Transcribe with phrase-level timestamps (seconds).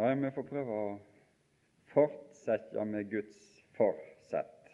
[0.00, 0.92] Ja, vi får prøve å
[1.92, 3.40] fortsette med Guds
[3.76, 4.70] forsett.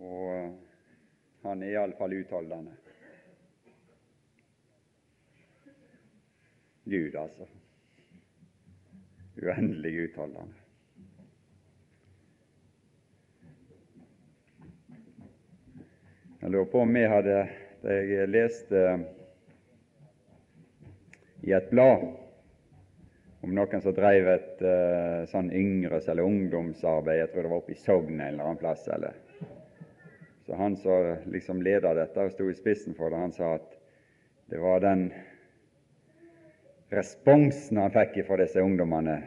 [0.00, 0.54] Og eh,
[1.42, 2.72] han er iallfall utholdende.
[6.88, 7.50] Gud, altså.
[9.36, 10.64] Uendelig utholdende.
[16.40, 17.38] Jeg lurer på om vi hadde
[17.84, 18.88] da jeg leste
[21.42, 22.08] i et blad
[23.40, 27.74] om noen som drev et uh, sånn yngres- eller ungdomsarbeid, jeg tror det var oppe
[27.74, 28.88] i Sogn eller annen plass.
[28.88, 29.14] eller.
[30.46, 33.76] Så Han som liksom leda dette og sto i spissen for det, han sa at
[34.48, 35.10] det var den
[36.90, 39.20] responsen han fikk fra disse ungdommene,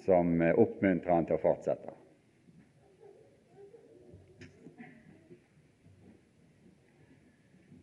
[0.00, 1.92] som oppmuntret oppmuntra han til å fortsette.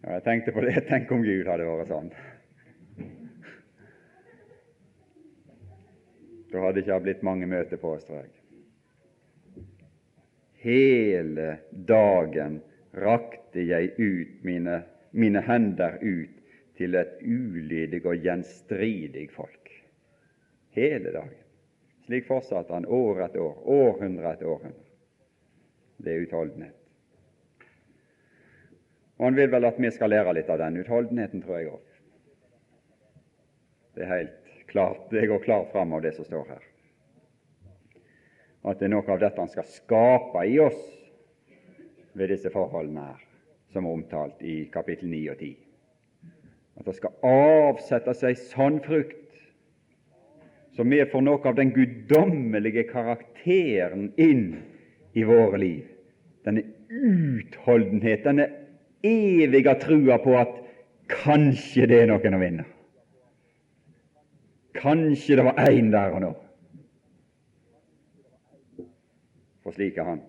[0.04, 0.76] Ja, jeg tenkte på det.
[0.92, 2.10] Tenk om Gud hadde vært sånn.
[6.54, 8.28] Da hadde det ikke blitt mange møter på tror.
[10.62, 12.60] Hele dagen
[12.94, 14.84] rakte jeg ut mine,
[15.18, 16.36] mine hender ut
[16.78, 19.72] til et ulydig og gjenstridig folk.
[20.78, 21.42] Hele dagen.
[22.06, 24.86] Slik fortsatte han år etter år, århundre etter århundre.
[25.98, 26.78] Det er utholdenhet.
[29.18, 32.00] Og han vil vel at vi skal lære litt av den utholdenheten, tror jeg òg.
[33.98, 34.43] Det er helt
[34.74, 36.64] klart, det går klart fram av det som står her.
[38.64, 40.80] At det er noe av dette han skal skape i oss
[42.18, 43.22] ved disse forholdene her,
[43.74, 45.52] som er omtalt i kapittel 9 og 10.
[46.80, 49.20] At det skal avsette seg sånn frukt
[50.74, 54.48] som vi får noe av den guddommelige karakteren inn
[55.14, 55.84] i våre liv.
[56.48, 58.50] Denne utholdenhet, denne
[59.06, 60.56] evige trua på at
[61.12, 62.66] kanskje det er noen å vinne.
[64.74, 66.34] Kanskje det var én der og nå.
[69.64, 70.22] For slik er han.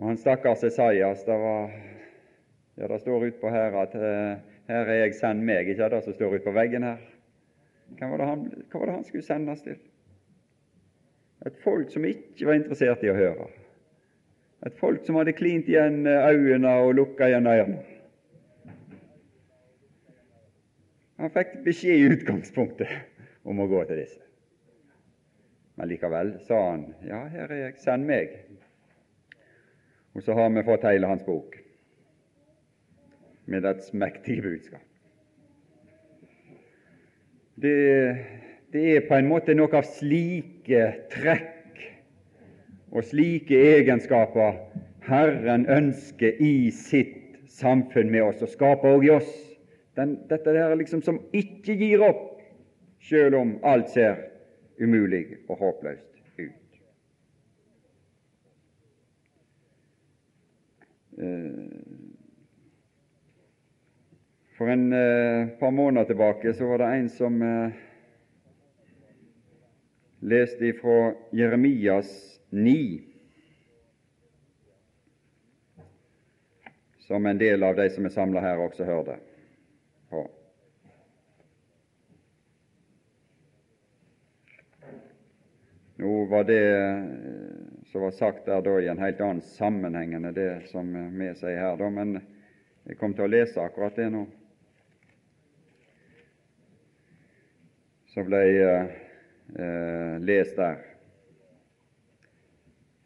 [0.00, 1.70] Og han stakkars Esaias, det, var,
[2.76, 4.38] ja, det står utpå her at eh,
[4.70, 6.98] 'Her er jeg, send meg', ikke det som står utpå veggen her?
[7.98, 9.78] Hva var, han, hva var, det han, skulle sendes til?
[11.46, 13.48] Et folk som ikke var interessert i å høre.
[14.66, 17.82] Et folk som hadde klint igjen øynene og lukka igjen ørene.
[21.20, 22.92] Han fikk beskjed i utgangspunktet
[23.44, 24.22] om å gå til disse.
[25.76, 28.38] Men likevel sa han, 'Ja, her er jeg, send meg'.
[30.14, 31.56] Og så har vi fått hele hans bok
[33.46, 34.80] med dets mektige budskap.
[37.60, 38.16] Det,
[38.72, 41.84] det, er på en måte noe av slike trekk
[42.90, 44.56] og slike egenskaper
[45.04, 49.49] Herren ønsker i sitt samfunn med oss, og skaper også i oss.
[50.00, 52.40] Den, dette der liksom som ikke gir opp,
[53.04, 54.16] selv om alt ser
[54.80, 56.06] umulig og håpløst
[56.40, 56.78] ut.
[61.20, 62.00] Uh,
[64.60, 67.70] for en eh, par måneder tilbake så var det en som eh,
[70.20, 73.00] leste ifra Jeremias 9,
[76.98, 79.16] som en del av de som er samla her, også hørte
[80.10, 80.26] på.
[86.00, 87.06] Nå var det eh,
[87.92, 91.58] som var sagt der da i en helt annen sammenheng enn det som vi sier
[91.60, 92.20] her, da, men
[92.88, 94.26] jeg kom til å lese akkurat det nå.
[98.10, 100.78] som ble eh, lest der.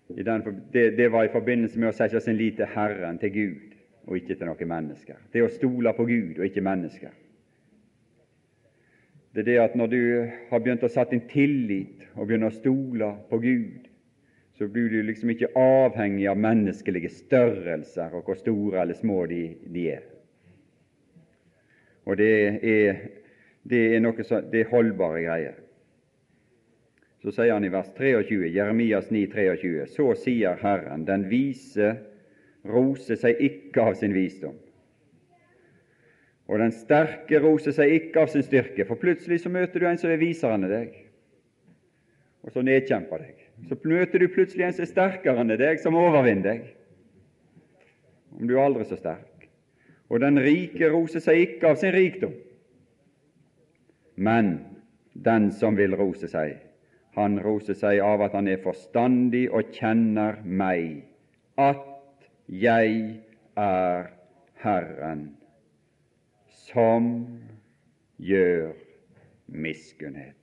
[0.09, 3.77] Den, det, det, var i forbindelse med å sette sin lit til Herren, til Gud,
[4.07, 5.21] og ikke til noen mennesker.
[5.33, 7.13] Det å stole på Gud og ikke mennesker.
[9.35, 10.01] Det er det at når du
[10.51, 13.89] har begynt å sette din tillit og begynner å stole på Gud,
[14.55, 19.43] så blir du liksom ikke avhengig av menneskelige størrelser og hvor store eller små de,
[19.75, 20.07] de er.
[22.07, 22.33] Og det
[22.63, 23.03] er
[23.65, 25.61] det er, noe så, det er holdbare greier.
[27.25, 31.95] Så sier han i vers 23, Jeremias 9, 23, så sier Herren, den vise
[32.69, 34.59] roser seg ikke av sin visdom,
[36.49, 40.01] og den sterke roser seg ikke av sin styrke, for plutselig så møter du en
[40.01, 40.97] som er visere enn deg,
[42.45, 43.45] og så nedkjemper deg.
[43.71, 46.67] Så møter du plutselig en som er sterkere enn deg, som overvinner deg,
[48.35, 49.49] om du er aldri så sterk.
[50.13, 52.35] Og den rike roser seg ikke av sin rikdom,
[54.21, 54.59] men
[55.15, 56.59] den som vil rose seg,
[57.15, 61.07] han roser seg av at han er forstandig og kjenner meg,
[61.57, 63.23] at jeg
[63.57, 64.11] er
[64.61, 65.29] Herren
[66.65, 67.27] som
[68.17, 68.73] gjør
[69.47, 70.37] miskunnhet.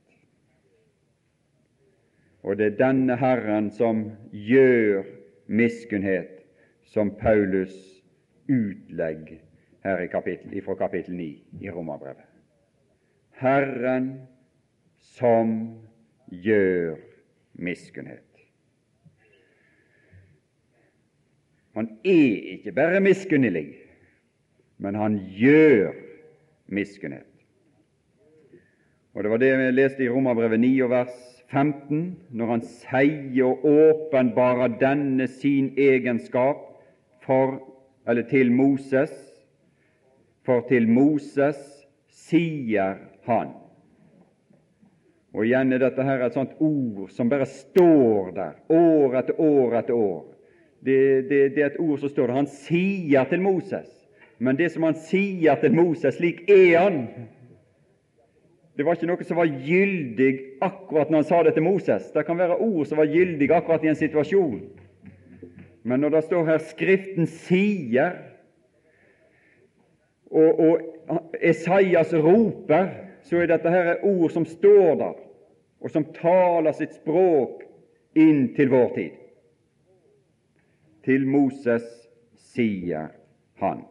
[2.41, 4.03] Og det er denne Herren som
[4.33, 5.06] gjør
[5.47, 6.41] miskunnhet,
[6.85, 7.73] som Paulus
[8.50, 9.39] utlegger
[9.85, 11.29] her kapittel, fra kapittel 9
[11.62, 12.27] i Romerbrevet.
[13.41, 14.12] Herren
[15.00, 15.56] som
[16.29, 17.00] gjør
[17.53, 18.27] miskunnhet.
[21.74, 23.67] Han er ikke bare miskunnelig,
[24.77, 26.11] men han gjør miskunnhet.
[29.13, 31.15] Og Det var det vi leste i Romerbrevet 9 og vers
[31.51, 36.63] 15, når han sier og åpenbarer denne sin egenskap
[37.25, 37.59] for,
[38.07, 39.12] eller til Moses.
[40.47, 41.59] For til Moses
[42.07, 42.95] sier
[43.27, 43.51] han
[45.31, 49.77] Og igjen er dette her et sånt ord som bare står der år etter år
[49.79, 50.25] etter år.
[50.81, 50.97] Det,
[51.29, 52.39] det, det, er et ord som står der.
[52.41, 54.00] Han sier til Moses,
[54.41, 57.03] men det som han sier til Moses, slik er han.
[58.73, 60.31] Det var ikke noe som var gyldig
[60.65, 62.07] akkurat når han sa det til Moses.
[62.09, 64.63] Det kan være ord som var gyldige akkurat i en situasjon.
[65.83, 68.17] Men når det står her 'Skriften sier',
[70.31, 72.89] og, og Esaias roper,
[73.21, 75.13] så er dette her ord som står der,
[75.81, 77.61] og som taler sitt språk
[78.15, 79.11] inn til vår tid.
[81.05, 81.85] Til Moses
[82.38, 83.13] sier
[83.61, 83.90] han.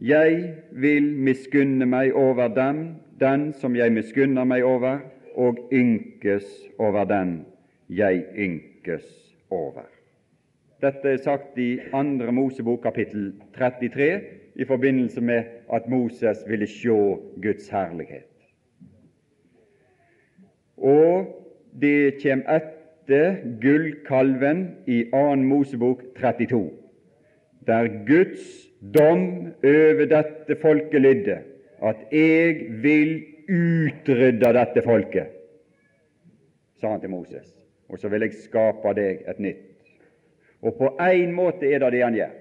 [0.00, 2.82] Jeg vil miskunne meg over dem,
[3.20, 5.00] den som jeg miskunner meg over,
[5.34, 6.46] og ynkes
[6.78, 7.40] over den
[7.90, 9.06] jeg ynkes
[9.50, 9.88] over.
[10.82, 14.20] Dette er sagt i Andre Mosebok kapittel 33
[14.54, 16.94] i forbindelse med at Moses ville se
[17.42, 18.30] Guds herlighet.
[20.76, 21.26] Og
[21.80, 25.34] det kommer etter gullkalven i 2.
[25.34, 26.70] Mosebok 32,
[27.68, 28.44] der Guds
[28.80, 31.38] dom over dette folket lydde,
[31.82, 35.34] at 'jeg vil utrydde dette folket',
[36.80, 37.54] sa han til Moses,
[37.88, 39.64] og så vil jeg skape deg et nytt.
[40.62, 42.34] Og på én måte er det det han gjør.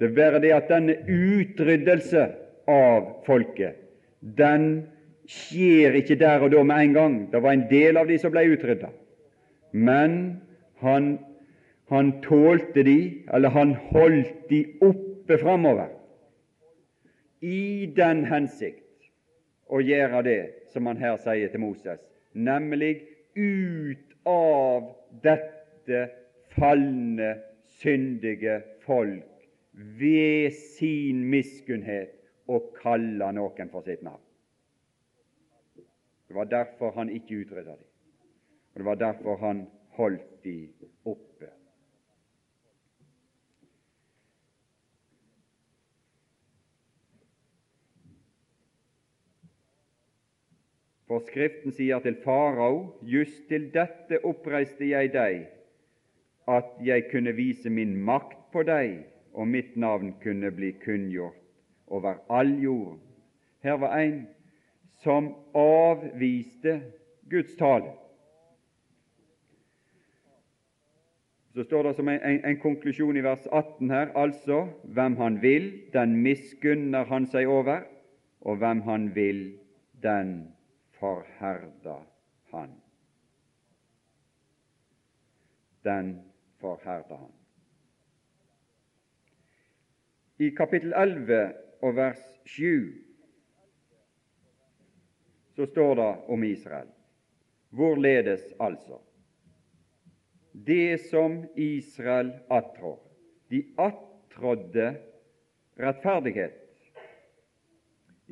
[0.00, 2.28] Det er bare det at denne utryddelse
[2.66, 3.74] av folket,
[4.20, 4.88] den
[5.26, 7.32] skjer ikke der og da med en gang.
[7.32, 8.88] Det var en del av de som ble utrydda
[9.72, 10.40] men
[10.82, 11.18] han,
[11.92, 15.90] han tålte de, eller han holdt de oppe framover,
[17.44, 19.10] i den hensikt
[19.68, 20.40] å gjøre det
[20.72, 22.00] som han her sier til Moses,
[22.32, 22.94] nemlig
[23.36, 24.88] ut av
[25.24, 26.06] dette
[26.56, 27.34] falne,
[27.82, 29.46] syndige folk
[30.00, 32.14] ved sin miskunnhet
[32.48, 34.22] å kalle noen for sitt navn.
[35.76, 37.88] Det var derfor han ikke utrydda dem.
[38.72, 39.66] Og Det var derfor han
[39.98, 40.56] holdt de
[41.04, 41.50] oppe.
[51.12, 55.42] For Skriften sier til farao, just til dette oppreiste jeg deg,
[56.48, 58.94] at jeg kunne vise min makt på deg,
[59.36, 61.36] og mitt navn kunne bli kunngjort
[61.92, 63.02] over all jorden.
[63.60, 64.22] Her var en
[65.04, 66.78] som avviste
[67.28, 67.92] Guds tale.
[71.52, 74.62] Så står det som en, en, en, konklusjon i vers 18 her, altså
[74.96, 77.84] hvem han vil, den miskunner han seg over,
[78.40, 79.44] og hvem han vil,
[80.00, 80.34] den
[81.02, 82.06] forherder
[82.54, 82.74] han.
[85.82, 86.12] Den
[86.62, 87.32] forherda han.
[90.38, 91.40] I kapittel 11
[91.82, 92.92] og vers 7
[95.56, 96.88] så står det om Israel.
[97.70, 99.02] Hvorledes altså?
[100.52, 103.00] det som Israel attrår.
[103.50, 104.96] De attrådde
[105.80, 106.61] rettferdighet.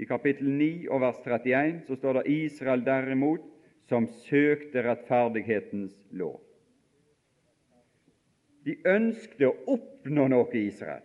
[0.00, 3.44] I kapittel 9 og vers 31 så står det Israel derimot
[3.90, 6.38] som søkte rettferdighetens lov.
[8.64, 11.04] De ønskte å oppnå noe i Israel.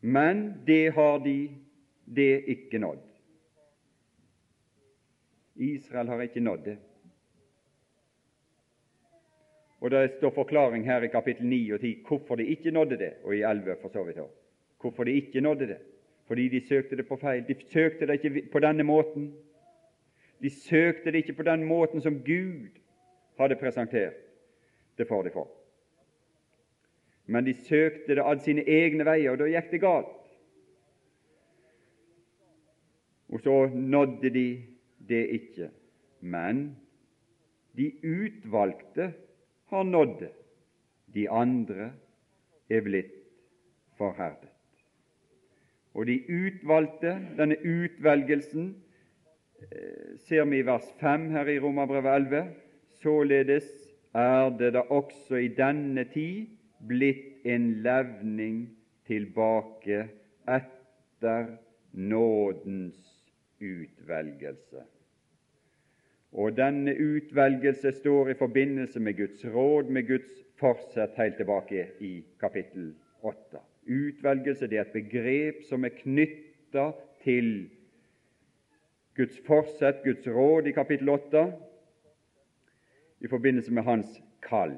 [0.00, 1.36] Men det har de
[2.08, 3.04] det ikke nådd.
[5.60, 6.78] Israel har ikke nådd det.
[9.80, 13.14] Og Det står forklaring her i kapittel 9 og 10 hvorfor de ikke nådde det,
[13.24, 14.39] og i 11 for så vidt òg.
[14.80, 15.78] Hvorfor de ikke nådde det.
[16.26, 17.44] Fordi de søkte det på feil.
[17.48, 19.34] De søkte det ikke på denne måten.
[20.42, 22.68] De søkte det ikke på den måten som Gud
[23.38, 24.14] hadde presentert
[24.98, 25.48] det for dem for.
[27.26, 30.16] Men de søkte det av sine egne veier, og da gikk det galt.
[33.30, 34.46] Og så nådde de
[35.08, 35.70] det ikke.
[36.20, 36.76] Men
[37.76, 39.12] de utvalgte
[39.70, 40.32] har nådd det.
[41.14, 41.92] De andre
[42.70, 43.14] er blitt
[43.98, 44.50] forherdet.
[45.94, 48.74] Og de utvalgte, denne utvelgelsen,
[49.62, 52.44] eh, ser vi i vers 5 her i Romerbrevet 11.
[53.02, 53.66] Således
[54.14, 56.46] er det da også i denne tid
[56.88, 58.70] blitt en levning
[59.06, 60.08] tilbake
[60.48, 61.56] etter
[61.92, 63.24] nådens
[63.60, 64.84] utvelgelse.
[66.32, 70.30] Og denne utvelgelse står i forbindelse med Guds råd, med Guds
[70.60, 73.58] forsett helt tilbake i kapittel 8.
[73.86, 76.90] Utvelgelse det er et begrep som er knytta
[77.24, 77.70] til
[79.16, 81.44] Guds forsett, Guds råd i kapittel 8,
[83.20, 84.76] i forbindelse med hans kall.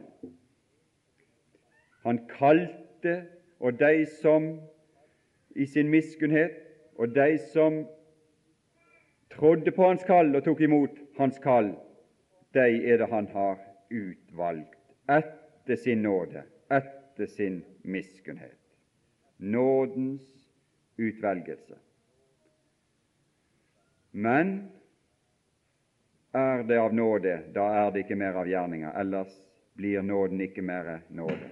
[2.02, 3.26] Han kalte,
[3.60, 4.60] og de som
[5.56, 6.56] i sin miskunnhet,
[6.94, 7.84] og de som
[9.30, 11.74] trodde på hans kall og tok imot hans kall,
[12.54, 14.78] de er det han har utvalgt
[15.10, 18.61] etter sin nåde, etter sin miskunnhet.
[19.42, 20.22] Nådens
[20.96, 21.78] utvelgelse.
[24.10, 24.70] Men
[26.32, 28.92] er det av nåde, da er det ikke mer av gjerninga.
[28.92, 29.32] ellers
[29.74, 31.50] blir nåden ikke mer nåde.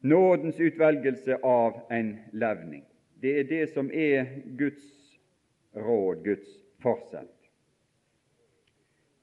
[0.00, 2.84] Nådens utvelgelse av en levning.
[3.14, 5.18] Det er det som er Guds
[5.72, 6.48] råd, Guds
[6.82, 7.36] forsett.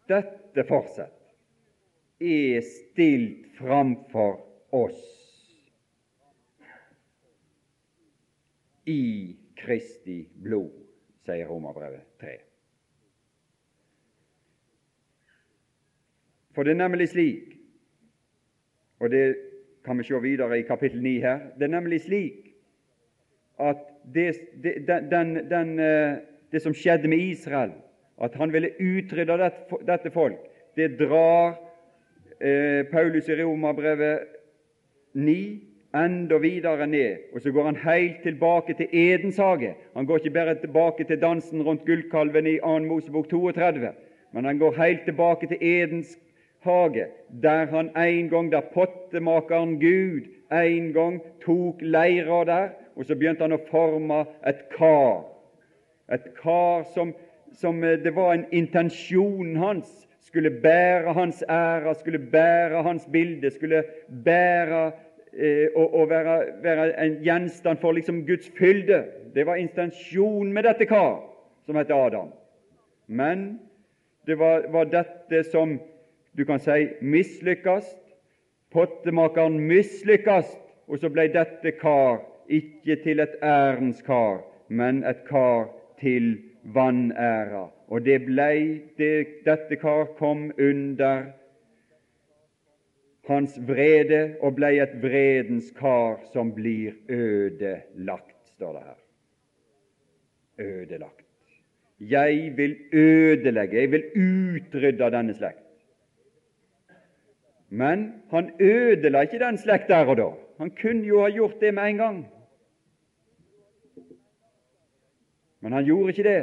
[0.08, 1.17] Dette forsett
[2.20, 4.40] er stilt framfor
[4.76, 5.04] oss
[8.88, 10.72] i Kristi blod,
[11.28, 12.36] sier Romerbrevet 3.
[16.56, 17.52] For det er nemlig slik,
[19.04, 19.26] og det
[19.86, 22.48] kan vi se videre i kapittel 9 her, det er nemlig slik
[23.60, 23.84] at
[24.14, 24.32] det,
[24.64, 24.74] det,
[25.12, 26.18] den, den, eh,
[26.52, 27.76] det som skjedde med Israel,
[28.22, 29.38] at han ville utrydde
[29.86, 30.40] dette, folk,
[30.76, 31.58] det drar
[32.42, 34.20] eh, Paulus i Romerbrevet
[35.14, 35.62] 9
[35.96, 39.76] enda videre ned, og så går han helt tilbake til Edens hage.
[39.96, 42.80] Han går ikke bare tilbake til dansen rundt gullkalven i 2.
[42.80, 43.90] Mosebok 32,
[44.34, 46.18] men han går helt tilbake til Edens
[46.60, 47.06] hage,
[47.42, 52.68] der han en gang, der pottemakeren Gud en gang tok leira der
[52.98, 55.28] og så begynte han å forme et kar.
[56.10, 57.14] Et kar som,
[57.54, 63.52] som eh, det var en intensjon hans skulle bære hans ære, skulle bære hans bilde,
[63.52, 63.84] skulle
[64.26, 64.92] bære
[65.34, 69.04] eh, og, og være, være, en gjenstand for liksom Guds fylde.
[69.36, 71.22] Det var intensjonen med dette kar,
[71.66, 72.34] som het Adam.
[73.08, 73.60] Men
[74.28, 75.80] det var, var dette som
[76.38, 77.96] du kan si mislykkes.
[78.72, 80.58] Pottemakeren mislykkes,
[80.88, 82.20] og så ble dette kar
[82.52, 85.70] ikke til et ærens kar, men et kar
[86.02, 86.36] til
[86.74, 87.68] vanæra.
[87.88, 91.32] Og det blei det, Dette kar kom under
[93.28, 99.00] hans vrede og blei et vredens kar som blir ødelagt, står det her.
[100.60, 101.24] Ødelagt.
[102.00, 105.64] Jeg vil ødelegge, jeg vil utrydde denne slekt.
[107.70, 110.30] Men han ødela ikke den slekt der og da.
[110.58, 112.20] Han kunne jo ha gjort det med en gang.
[115.62, 116.42] Men han gjorde ikke det.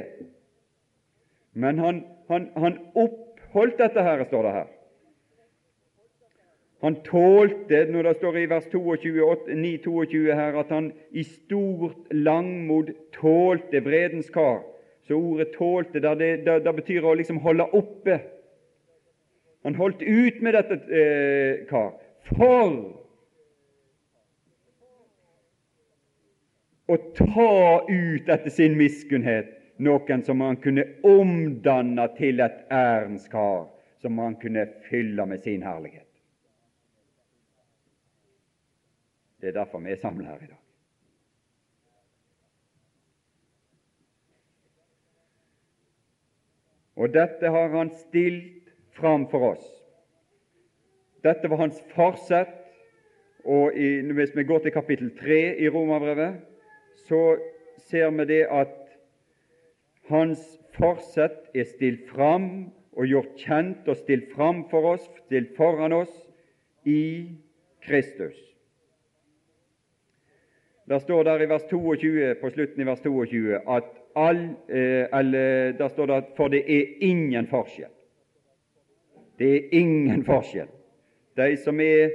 [1.55, 4.71] Men han, han, han oppholdt dette her, står det her.
[6.85, 13.81] Han tålte, når det står i vers 9-22 her, at han i stort langmod tålte
[13.81, 14.61] vredens kar.
[15.07, 18.19] Så ordet 'tålte' der, det, der, der betyr å liksom holde oppe.
[19.65, 21.93] Han holdt ut med dette eh, kar
[22.29, 23.04] for
[26.95, 33.67] å ta ut etter sin miskunnhet noen som han kunne omdanne til et ærens kar,
[34.03, 36.09] som han kunne fylle med sin herlighet.
[39.41, 40.61] Det er derfor vi er samlet her i dag.
[46.95, 49.67] Og dette har han stilt fram for oss.
[51.27, 52.61] Dette var hans farsett,
[53.45, 56.39] Og i, hvis vi går til kapittel 3 i Romerbrevet,
[57.09, 57.37] så
[57.89, 58.81] ser vi det at
[60.09, 60.43] hans
[60.77, 62.49] forsett er stilt fram
[62.95, 66.13] og gjort kjent og stilt fram for oss, stilt foran oss
[66.85, 67.31] i
[67.85, 68.37] Kristus.
[70.89, 73.85] Der står der i vers 22, på slutten i vers 22 at
[74.17, 77.91] all, eh, eller, der står det at for det er ingen forskjell.
[79.39, 80.69] Det er ingen forskjell.
[81.37, 82.13] De som er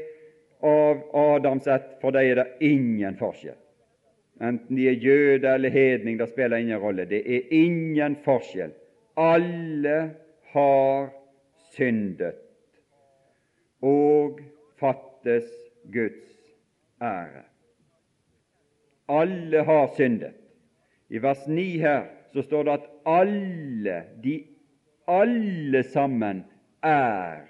[0.63, 3.57] av Adams ett, for dem er det ingen forskjell.
[4.41, 7.05] Enten de er jøde eller hedning, det spiller ingen rolle.
[7.05, 8.71] Det er ingen forskjell.
[9.17, 10.15] Alle
[10.53, 11.09] har
[11.75, 12.35] syndet
[13.81, 14.39] og
[14.79, 15.47] fattes
[15.93, 16.35] Guds
[17.01, 17.43] ære.
[19.09, 20.33] Alle har syndet.
[21.09, 24.43] I vers 9 her så står det at alle, de
[25.07, 26.43] alle sammen
[26.83, 27.41] er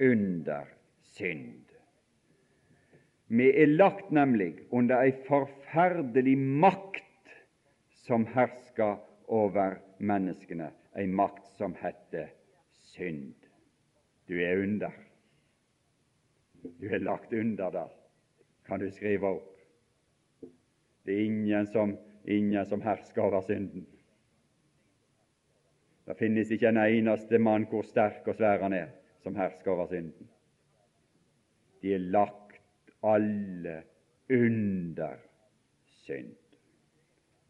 [0.00, 0.64] under
[1.02, 1.67] synd.
[3.28, 7.04] Vi er lagt nemlig under ei forferdelig makt
[8.06, 8.94] som herska
[9.28, 12.30] over menneskene, ei makt som heter
[12.94, 13.34] synd.
[14.28, 14.96] Du er under.
[16.80, 17.92] Du er lagt under der,
[18.66, 19.54] kan du skrive opp.
[21.04, 23.86] Det er ingen som, ingen som hersker over synden.
[26.08, 28.88] Det finnes ikke en eneste mann, hvor sterk og svær han er,
[29.20, 30.28] som hersker over synden.
[31.82, 32.47] De er lagt
[33.08, 33.82] alle
[34.30, 35.16] under
[36.04, 36.36] synd.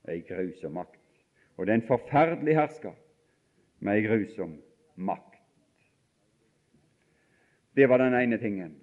[0.08, 1.00] Ei grusom makt.
[1.56, 2.94] Og det er en forferdelig hersker
[3.80, 4.56] med ei grusom
[4.96, 5.40] makt.
[7.76, 8.76] Det var den ene tingen.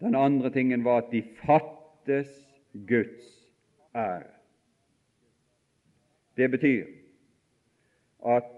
[0.00, 2.30] Den andre tingen var at de fattes
[2.86, 3.52] Guds
[3.94, 4.30] ære.
[6.36, 6.86] Det betyr
[8.26, 8.54] at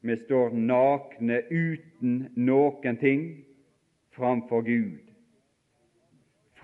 [0.00, 3.22] vi står nakne uten noen ting
[4.14, 5.03] framfor Gud,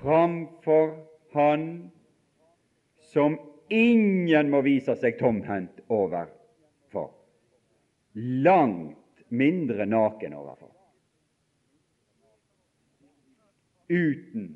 [0.00, 1.90] framfor Han
[3.00, 3.38] som
[3.69, 7.11] ingen må vise seg tomhendt overfor,
[8.14, 10.73] langt mindre naken overfor,
[13.90, 14.49] uten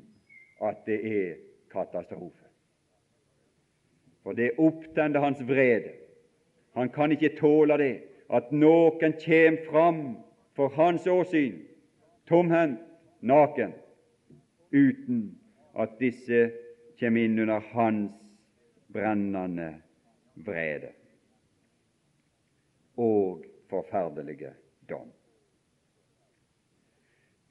[0.59, 1.29] at det er
[1.71, 2.43] katastrofe.
[4.23, 5.93] For det opptender hans vrede.
[6.75, 7.93] Han kan ikke tåle det,
[8.27, 10.03] at noen kommer fram
[10.57, 11.61] for hans åsyn,
[12.27, 12.81] tomhendt,
[13.21, 13.75] naken,
[14.75, 15.39] uten
[15.79, 16.51] at disse
[16.99, 18.11] kommer inn under hans
[18.93, 19.73] brennende
[20.35, 20.91] vrede
[22.97, 24.53] og forferdelige
[24.89, 25.11] dom.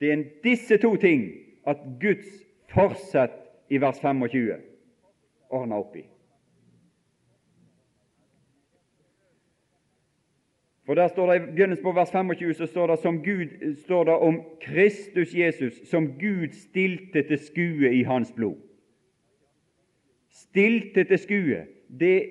[0.00, 1.26] Det er disse to ting
[1.66, 2.28] at Guds
[2.72, 3.36] forsett
[3.68, 4.56] i vers 25
[5.50, 6.04] ordner opp i.
[10.86, 14.04] For der står det I begynnelsen på vers 25 så står det, som Gud, står
[14.04, 18.56] det om Kristus Jesus, som Gud stilte til skue i hans blod.
[20.30, 21.62] Stilte til skue,
[22.00, 22.30] det,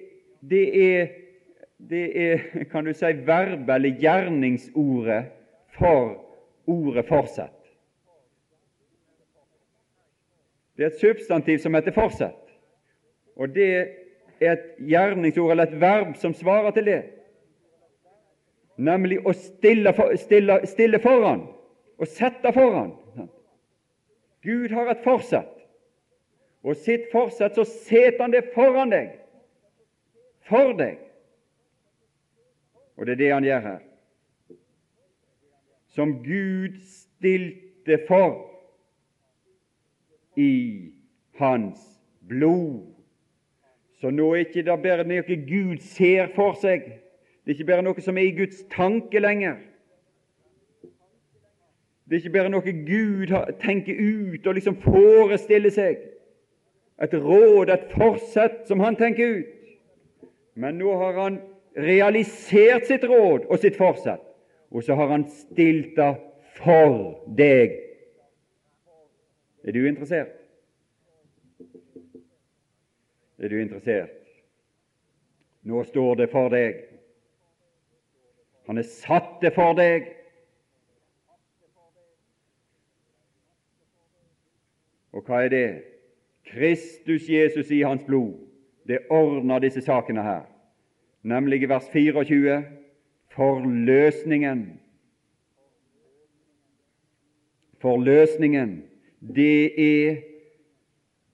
[0.50, 1.08] det, er,
[1.90, 2.40] det er,
[2.72, 5.26] kan du si, verb eller gjerningsordet
[5.78, 6.20] for
[6.68, 7.60] ordet 'fortsett'.
[10.78, 12.54] Det er et substantiv som heter 'fortsett',
[13.36, 13.88] og det
[14.42, 17.04] er et gjerningsord eller et verb som svarer til det
[18.76, 21.46] nemlig å stille, for, stille, stille foran
[22.02, 22.94] og sette foran.
[24.44, 25.52] Gud har et forsett,
[26.64, 29.14] og sitt forsett så setter han det foran deg,
[30.50, 31.00] for deg.
[32.98, 33.80] Og det er det han gjør her.
[35.94, 38.50] Som Gud stilte for
[40.36, 40.92] i
[41.40, 41.80] hans
[42.28, 42.90] blod.
[44.02, 46.90] Så nå er det ikke det bare noe Gud ser for seg,
[47.44, 49.58] det er ikke bare noe som er i Guds tanke lenger.
[52.08, 56.00] Det er ikke bare noe Gud tenker ut og liksom forestiller seg.
[57.04, 59.52] Et råd, et forsett som han tenker ut.
[60.56, 61.40] Men nå har han
[61.76, 64.22] realisert sitt råd og sitt forsett,
[64.72, 66.12] og så har han stilt det
[66.60, 67.80] for deg.
[69.64, 70.36] Er du interessert?
[73.40, 74.14] Er du interessert?
[75.64, 76.84] Nå står det for deg.
[78.68, 80.08] Han er satt det for deg.
[85.14, 85.68] Og hva er det?
[86.54, 88.34] Kristus Jesus i hans blod.
[88.88, 90.42] Det ordner disse sakene her,
[91.24, 92.58] nemlig i vers 24
[93.32, 94.66] forløsningen.
[97.80, 98.84] Forløsningen,
[99.20, 100.18] det er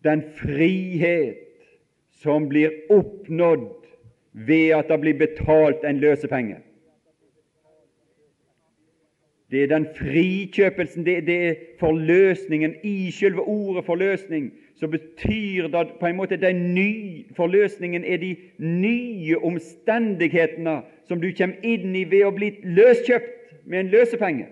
[0.06, 1.46] den frihet
[2.22, 3.68] som blir oppnådd
[4.34, 6.60] ved at det blir betalt en løsepenge.
[9.52, 14.52] Det er den frikjøpelsen, det, det er forløsningen i selve ordet forløsning.
[14.76, 16.78] Så betyr det på en måte den
[17.36, 23.80] forløsningen er de nye omstendighetene som du kommer inn i ved å bli løskjøpt med
[23.80, 24.46] en løsepenge.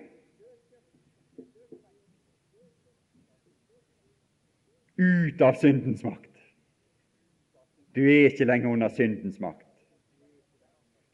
[4.98, 6.34] Ut av syndens makt.
[7.96, 9.67] Du er ikke lenger under syndens makt.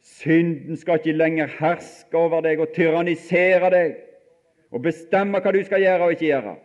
[0.03, 3.93] Synden skal ikke lenger herske over deg og tyrannisere deg
[4.73, 6.55] og bestemme hva du skal gjøre og ikke gjøre.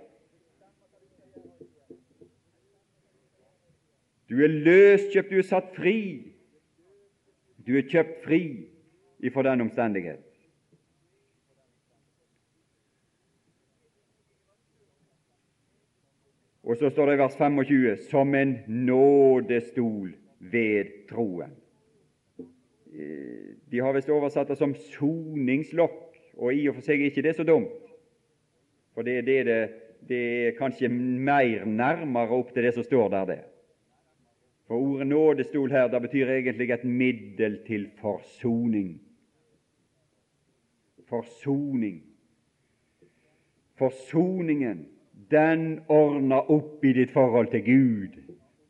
[4.29, 5.99] Du er løskjøpt, du er satt fri.
[7.65, 8.43] Du er kjøpt fri
[9.25, 10.25] ifra den omstendighet.
[16.69, 20.13] Og så står det i vers 25 som en nådestol
[20.53, 21.55] ved troen.
[22.95, 27.27] Eh, de har visst oversatt det som soningslokk, og i og for seg er ikke
[27.27, 27.93] det så dumt.
[28.95, 29.59] For det, det, det,
[30.09, 33.25] det er kanskje mer nærmere opp til det som står der.
[33.33, 33.41] det.
[34.67, 39.01] For ordet nådestol her det betyr egentlig et middel til forsoning.
[41.09, 42.03] Forsoning.
[43.79, 44.87] Forsoningen,
[45.31, 48.19] den ordner opp i ditt forhold til Gud,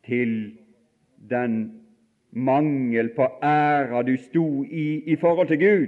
[0.06, 0.58] til
[1.30, 1.77] den
[2.30, 5.86] mangel på æra du sto i i forhold til Gud.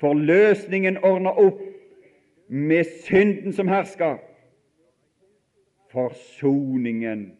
[0.00, 1.60] Forløsningen ordner opp
[2.48, 4.16] med synden som hersker.
[5.90, 7.32] Forsoningen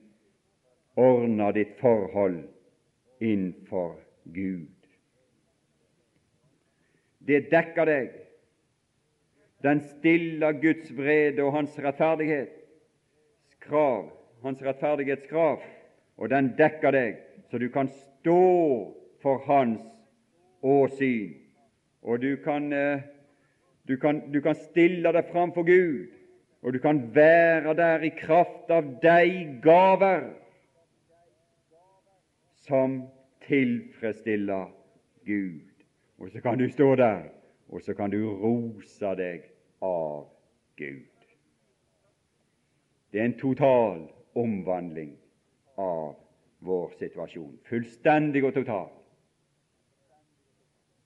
[0.96, 2.42] ordner ditt forhold
[3.20, 4.66] innenfor Gud.
[7.26, 8.10] Det dekker deg.
[9.62, 14.10] Den stiller Guds vrede og Hans rettferdighetskrav,
[14.42, 15.62] Hans rettferdighetskrav,
[16.16, 17.16] og den dekker deg,
[17.50, 18.15] så du kan stå
[19.22, 19.80] for Hans
[20.62, 21.34] åsyn.
[22.02, 23.00] Og du kan, eh,
[23.88, 26.06] du kan, du kan stille deg framfor Gud,
[26.62, 30.30] og du kan være der i kraft av de gaver
[32.66, 33.02] som
[33.46, 34.70] tilfredsstiller
[35.26, 35.60] Gud.
[36.18, 37.22] Og så kan du stå der,
[37.68, 39.42] og så kan du rose deg
[39.82, 40.28] av
[40.76, 41.26] Gud.
[43.12, 45.16] Det er en total omvandling
[45.78, 46.25] av
[46.66, 47.54] vår situasjon.
[47.70, 48.90] Fullstendig og total.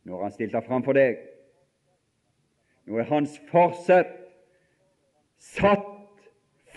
[0.04, 1.20] Nå har han stilt deg framfor deg.
[2.88, 4.16] Nå er hans forsett
[5.40, 5.88] satt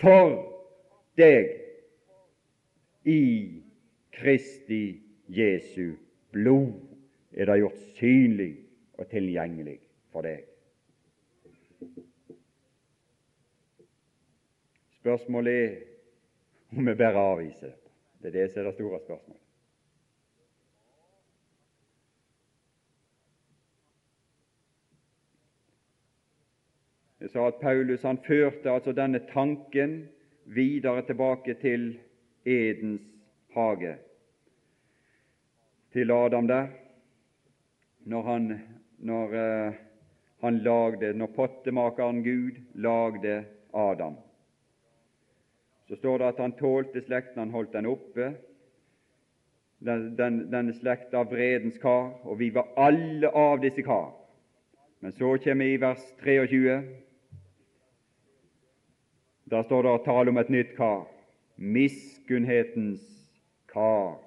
[0.00, 0.36] for
[1.18, 1.50] deg
[3.08, 3.20] i
[4.14, 4.84] Kristi
[5.26, 5.96] Jesu
[6.34, 6.76] blod
[7.34, 8.52] er det gjort synlig
[8.98, 9.78] og tilgjengelig
[10.12, 10.44] for deg.
[15.00, 17.83] Spørsmålet er om vi bare avviser dette.
[18.24, 19.40] Det er det som er det store spørsmålet.
[27.20, 30.08] Jeg sa at Paulus han førte altså denne tanken
[30.56, 31.84] videre tilbake til
[32.48, 33.04] Edens
[33.52, 33.98] hage
[35.92, 36.66] til Adam der,
[38.00, 38.60] når han,
[38.98, 39.24] når,
[39.68, 39.74] uh,
[40.40, 44.23] han lagde, når pottemakeren Gud lagde Adam.
[45.94, 48.32] Så står det at han tålte slekten, han holdt den oppe,
[49.78, 54.08] den, den, denne slekta av vredens kar, og vi var alle av disse kar.
[54.98, 56.74] Men så kommer vi i vers 23.
[59.54, 61.06] Der står det å tale om et nytt kar,
[61.54, 63.06] miskunnhetens
[63.70, 64.18] kar.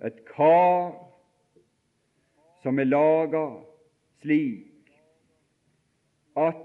[0.00, 0.94] Et kar
[2.64, 3.44] som er laga
[4.24, 4.88] slik
[6.32, 6.64] at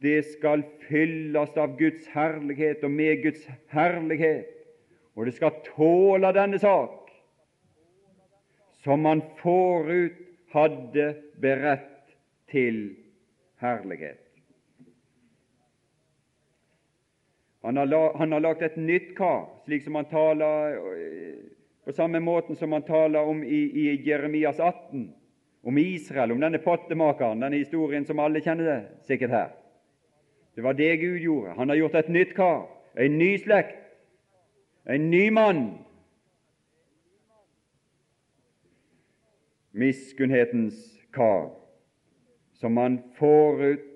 [0.00, 4.48] det skal fylles av Guds herlighet og med Guds herlighet,
[5.14, 7.10] og det skal tåle denne sak,
[8.80, 10.16] som man forut
[10.54, 12.16] hadde beredt
[12.48, 12.80] til
[13.60, 14.24] herlighet.
[17.62, 21.40] Han har, han har lagt et nytt kar, slik som han taler eh,
[21.84, 25.10] på samme måten som han taler om i, i Jeremias 18,
[25.62, 29.50] om Israel, om denne pottemakeren, denne historien som alle kjenner det sikkert her.
[30.54, 31.54] Det var det Gud gjorde.
[31.56, 32.66] Han har gjort et nytt kar,
[32.98, 33.76] en ny slekt,
[34.86, 35.78] en ny mann.
[39.72, 40.78] Miskunnhetens
[41.14, 41.50] kar,
[42.54, 43.86] som han forut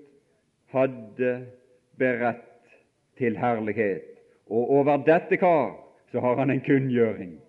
[0.71, 1.47] hadde
[1.97, 2.71] beredt
[3.17, 4.03] til herlighet.
[4.47, 5.75] Og over dette kar
[6.11, 7.39] så har han en kunngjøring.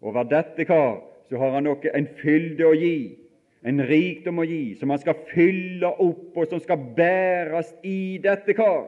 [0.00, 3.17] Over dette kar så har han noe, en fylde å gi,
[3.62, 8.54] en rikdom å gi, som han skal fylle opp, og som skal bæres i dette
[8.58, 8.84] kar.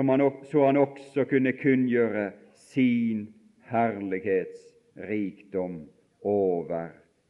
[0.00, 2.32] Han, så han også kunne kunngjøre
[2.72, 3.18] sin
[3.68, 5.74] herlighetsrikdom
[6.24, 6.88] over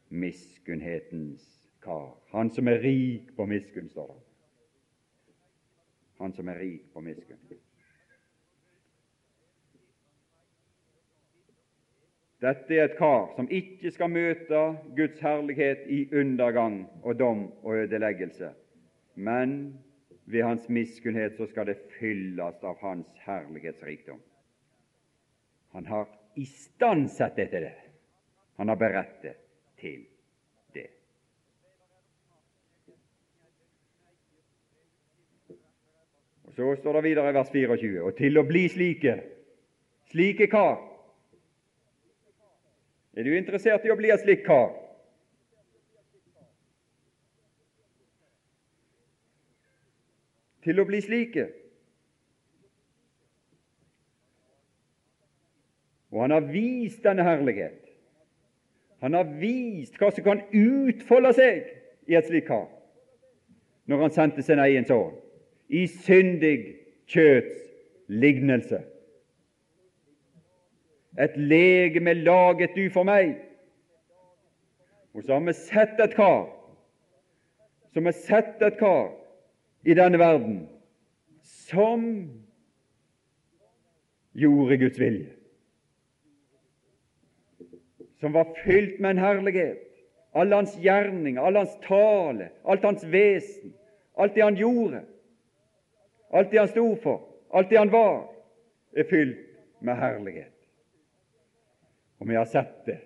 [0.09, 1.43] miskunnhetens
[1.83, 2.15] kar.
[2.31, 4.21] Han som er rik på miskunn, står det
[6.21, 7.39] han som er rik på miskunn.
[12.41, 14.61] Dette er et kar som ikke skal møte
[14.97, 18.49] Guds herlighet i undergang og dom og ødeleggelse,
[19.15, 19.77] men
[20.25, 24.19] ved hans miskunnhet så skal det fylles av hans herlighetsrikdom.
[25.75, 27.75] Han har istandsatt det til det.
[28.57, 29.35] Han har beredt det
[29.79, 30.07] til.
[36.55, 39.13] Så står det videre i vers 24 og til å bli slike,
[40.11, 40.90] slike kar.
[43.17, 44.71] Er du interessert i å bli et slik kar?
[50.61, 51.47] til å bli slike.
[56.11, 57.79] Og han har vist denne herlighet.
[59.01, 61.63] Han har vist hva som kan utfolde seg
[62.11, 62.67] i et slikt kar,
[63.89, 65.15] når han sendte sin egen sønn
[65.71, 66.57] i syndig
[67.09, 67.55] kjøts
[68.11, 68.83] lignelse.
[71.19, 73.35] Et legeme laget du for meg.
[75.13, 76.47] Og så har vi sett et kar
[77.91, 79.09] som har sett et kar
[79.83, 80.61] i denne verden
[81.43, 82.05] som
[84.31, 85.41] gjorde Guds vilje
[88.21, 89.87] som var fylt med en herlighet.
[90.33, 93.73] Alle hans gjerninger, all hans tale, alt hans vesen,
[94.13, 95.01] alt det han gjorde,
[96.33, 98.29] alt det han sto for, alt det han var,
[98.93, 99.41] er fylt
[99.81, 100.50] med herlighet.
[102.21, 102.99] Og vi har sett det.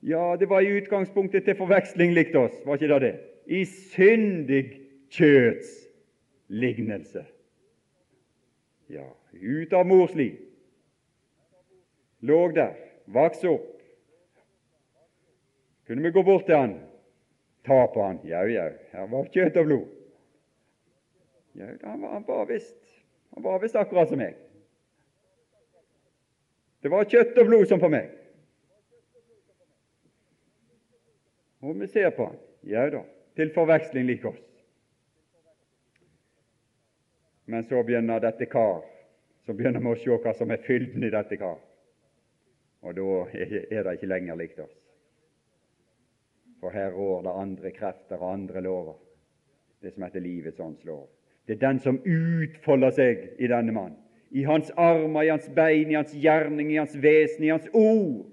[0.00, 3.14] Ja, det var i utgangspunktet til forveksling likt oss, var ikke det det?
[3.50, 4.62] I syndig
[5.10, 5.72] kjøts
[6.46, 7.24] lignelse.
[8.88, 10.38] Ja, ut av mors liv.
[12.22, 12.78] Låg der,
[13.10, 13.74] vokste opp,
[15.86, 16.74] kunne vi gå bort til han,
[17.66, 18.22] ta på han.
[18.26, 19.94] Jau, jau, her var kjøtt og blod.
[21.58, 24.38] Jau, han var, han var visst akkurat som meg.
[26.82, 28.10] Det var kjøtt og blod som for meg.
[31.64, 32.36] Og vi ser på han.
[32.68, 33.02] Ja da,
[33.38, 34.42] til forveksling lik oss.
[37.48, 38.82] Men så begynner dette kar,
[39.46, 41.56] så begynner vi å se hva som er fylden i dette kar.
[42.84, 44.76] Og da er det ikke lenger likt oss
[46.60, 48.94] for her rår det andre krefter og andre lover,
[49.82, 51.06] det som heter livets åndslov.
[51.46, 53.94] Det er den som utfolder seg i denne mann,
[54.30, 58.26] i hans armer, i hans bein, i hans gjerning, i hans vesen, i hans ord.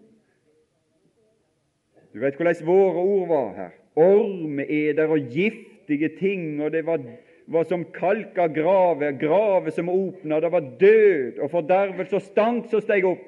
[2.16, 3.72] Du vet hvordan våre ord var her.
[3.96, 7.04] Ormeeder og giftige ting, og det var,
[7.52, 12.84] var som kalka grave, grave som åpna, det var død og fordervelse og stank som
[12.84, 13.24] steg opp,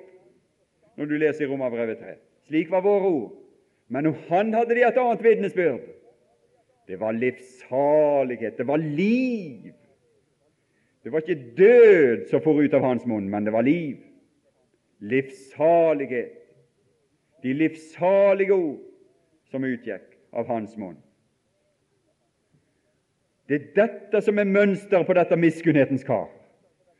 [0.97, 2.15] når du leser i Romerbrevet 3.
[2.47, 3.35] Slik var våre ord.
[3.87, 5.83] Men om han hadde de et annet vitnesbyrd.
[6.87, 9.73] Det var livssalighet, det var liv.
[11.03, 13.97] Det var ikke død som for ut av hans munn, men det var liv.
[14.99, 16.33] Livssalighet.
[17.43, 18.79] De livssalige ord
[19.51, 20.97] som utgikk av hans munn.
[23.47, 26.27] Det er dette som er mønsteret på dette miskunnhetens kar,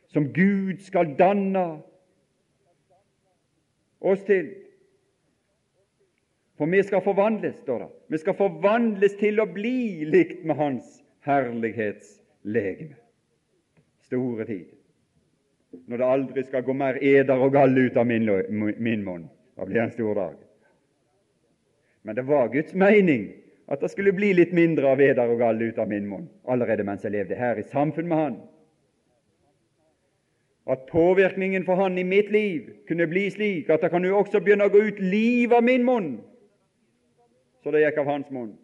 [0.08, 1.66] som Gud skal danne
[4.00, 4.48] oss til
[6.58, 7.88] for vi skal forvandles, står det.
[8.08, 12.96] Vi skal forvandles til å bli likt med Hans herlighetslegeme.
[14.08, 14.66] Store tid.
[15.86, 18.28] Når det aldri skal gå mer eder og gall ut av min,
[18.80, 19.26] min munn.
[19.56, 20.36] Da blir det en stor dag.
[22.02, 23.28] Men det var Guds mening
[23.68, 26.86] at det skulle bli litt mindre av eder og gall ut av min munn allerede
[26.88, 28.38] mens jeg levde her i samfunn med Han.
[30.68, 34.40] At påvirkningen for Han i mitt liv kunne bli slik at det kan jo også
[34.40, 36.10] begynne å gå ut liv av min munn
[37.62, 38.54] så det gikk av hans munn.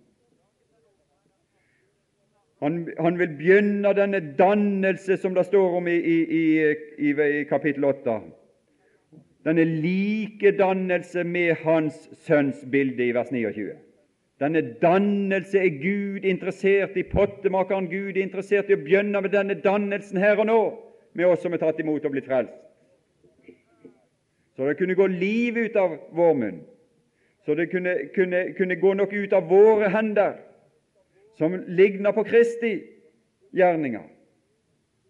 [2.65, 6.39] Han, han, vil begynne denne dannelse som det står om i, i,
[6.99, 8.15] i, i kapittel 8.
[9.45, 13.75] Denne likedannelse med Hans Sønns bilde i vers 29.
[14.41, 17.05] Denne dannelse er Gud interessert i.
[17.05, 20.61] Pottemakeren Gud er interessert i å begynne med denne dannelsen her og nå,
[21.13, 22.57] med oss som er tatt imot og blitt frelst.
[24.57, 26.63] Så det kunne gå liv ut av vår munn
[27.45, 30.39] så det kunne, kunne, kunne gå noe ut av våre hender
[31.39, 32.75] som ligner på Kristi
[33.55, 34.07] gjerninger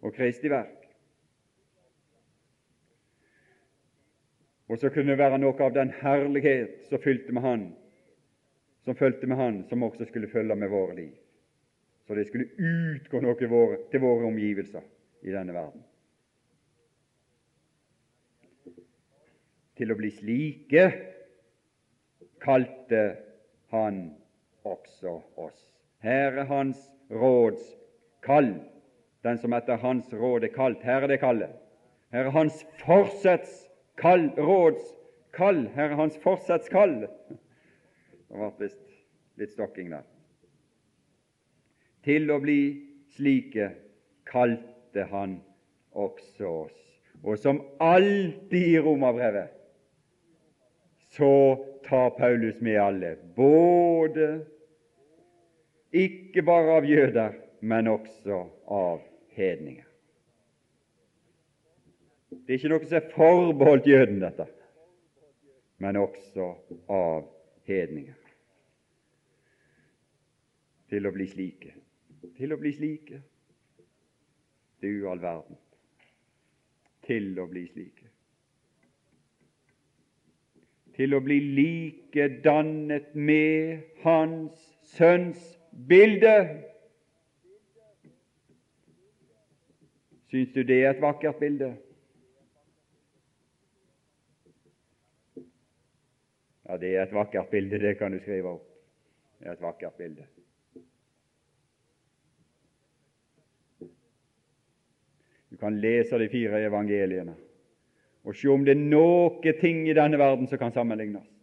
[0.04, 0.84] og Kristi verk.
[4.68, 7.64] Og så kunne det være noe av den herlighet som fylte med Han,
[8.84, 11.12] som fulgte med Han, som også skulle følge med våre liv.
[12.06, 14.84] Så det skulle utgå noe til våre omgivelser
[15.24, 15.84] i denne verden.
[19.74, 20.84] Til å bli slike
[22.44, 23.04] kalte
[23.72, 24.04] han
[24.64, 25.73] også oss.
[26.04, 27.62] Her er hans råds
[28.24, 28.50] kall,
[29.24, 30.82] den som etter hans råd er kalt.
[30.84, 31.54] Her er det kallet.
[32.12, 33.62] Her er hans forsetts
[33.96, 34.84] kall, råds
[35.32, 35.64] kall.
[35.72, 37.06] Her er hans forsetts kall.
[37.08, 38.84] Det ble visst
[39.40, 40.04] litt stokking der.
[42.04, 42.60] Til å bli
[43.16, 43.70] slike
[44.28, 45.38] kalte han
[45.96, 46.80] også oss.
[47.24, 49.54] Og som alltid i romerbrevet
[51.14, 51.30] så
[51.86, 54.44] tar Paulus med alle, både
[55.94, 59.02] ikke bare av jøder, men også av
[59.36, 59.86] hedninger.
[62.44, 64.46] Det er ikke noe som er forbeholdt jøden, dette,
[65.80, 66.50] men også
[66.92, 67.28] av
[67.68, 68.18] hedninger.
[70.90, 71.72] Til å bli slike.
[72.36, 73.22] Til å bli slike.
[74.82, 75.56] Du all verden.
[77.06, 78.10] Til å bli slike.
[80.94, 84.60] Til å bli likedannet med Hans
[84.94, 85.54] Sønns
[85.88, 86.34] bilde.
[90.30, 91.74] Syns du det er et vakkert bilde?
[96.68, 98.70] Ja, det er et vakkert bilde, det kan du skrive opp.
[99.38, 100.26] Det er et vakkert bilde.
[105.50, 107.36] Du kan lese de fire evangeliene
[108.24, 111.33] og se om det er noe ting i denne verden som kan sammenlignes.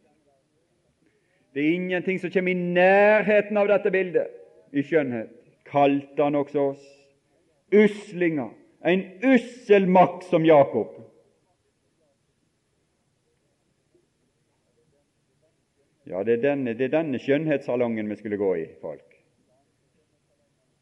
[1.54, 4.32] Det er ingenting som kommer i nærheten av dette bildet
[4.72, 5.32] i skjønnhet.
[5.68, 6.88] Kalte han også oss
[7.72, 8.52] uslinger,
[8.84, 10.98] en ussel makt som Jakob.
[16.08, 19.06] Ja, det er, denne, det er denne skjønnhetssalongen vi skulle gå i, folk.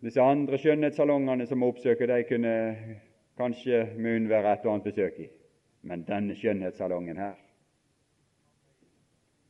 [0.02, 2.54] Disse andre skjønnhetssalongene som vi oppsøker, de kunne
[3.38, 5.28] kanskje vi unnvære et og annet besøk i.
[5.86, 7.36] Men denne skjønnhetssalongen her,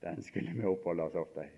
[0.02, 1.52] den skulle vi oppholde oss ofte i.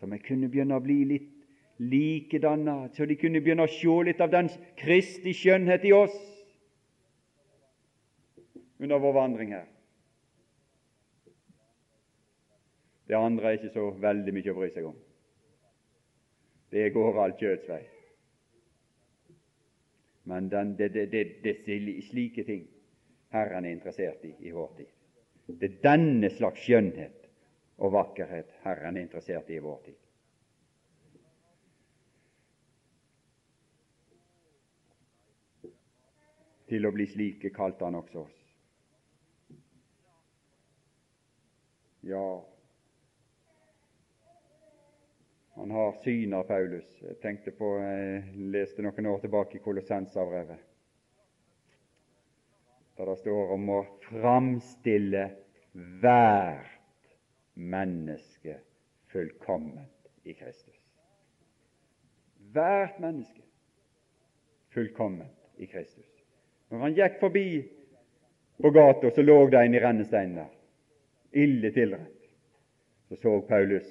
[0.00, 1.32] Så vi kunne begynne å bli litt
[1.76, 4.48] likedanna, så de kunne begynne å se litt av den
[4.80, 6.14] Kristi skjønnhet i oss
[8.80, 9.66] under vår vandring her.
[13.06, 14.96] Det andre er ikke så veldig mye å bry seg om.
[16.74, 17.82] Det går all kjøtts vei.
[20.26, 22.64] Men den, det, det, det, det er slike ting
[23.30, 24.90] Herren er interessert i i vår tid.
[25.46, 27.25] Det er denne slags skjønnhet
[27.76, 30.02] og vakkerhet Herren er interessert i i vår tid.
[36.66, 38.38] Til å bli slike kalte han også oss.
[42.06, 42.26] Ja,
[45.56, 46.88] han har syner, Paulus.
[47.02, 50.64] Jeg tenkte på, jeg leste noen år tilbake i Kolossensavrevet
[52.96, 55.26] der det står om å framstille
[56.00, 56.75] hvert
[57.56, 58.58] menneske
[59.12, 60.74] fullkomment i Kristus.
[62.52, 63.42] Hvert menneske
[64.74, 66.04] fullkomment i Kristus.
[66.68, 67.48] Når han gikk forbi
[68.62, 70.52] på gata, så lå det en i rennesteinen der,
[71.32, 72.12] ille tilrett.
[73.08, 73.86] Så så Paulus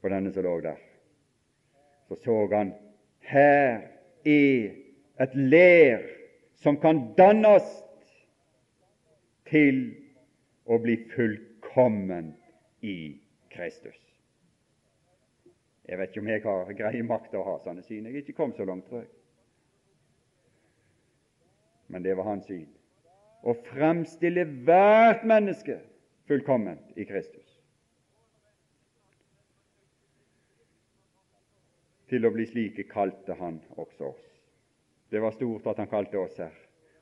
[0.00, 0.78] på denne som lå der.
[2.08, 2.72] Så så han
[3.20, 3.82] her
[4.24, 4.72] er
[5.20, 6.06] et ler
[6.60, 7.66] som kan dannes
[9.50, 9.82] til
[10.64, 12.34] å bli fullkommen
[12.80, 13.98] i Kristus.
[15.88, 18.06] Jeg vet ikke om jeg har greie makt å ha sånne syn.
[18.06, 19.10] Jeg er ikke kommet så langt, tror jeg.
[21.90, 22.68] Men det var hans syn.
[23.42, 25.80] Å fremstille hvert menneske
[26.30, 27.56] fullkomment i Kristus.
[32.10, 34.26] Til å bli slike kalte han også oss.
[35.10, 36.54] Det var stort at han kalte oss her.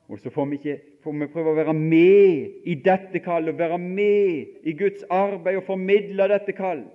[0.08, 3.76] Og så får vi, ikke, får vi prøve å være med i dette kallet, være
[3.78, 6.86] med i Guds arbeid og formidle dette kall.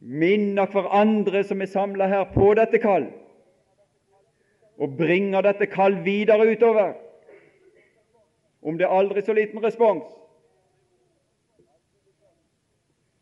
[0.00, 3.06] Minne hverandre som er samla her, på dette kall,
[4.80, 6.96] og bringe dette kall videre utover.
[8.66, 10.08] Om det er aldri så liten respons.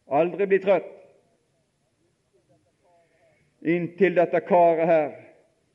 [0.09, 0.95] Aldri bli trøtt.
[3.69, 5.11] Inntil dette karet her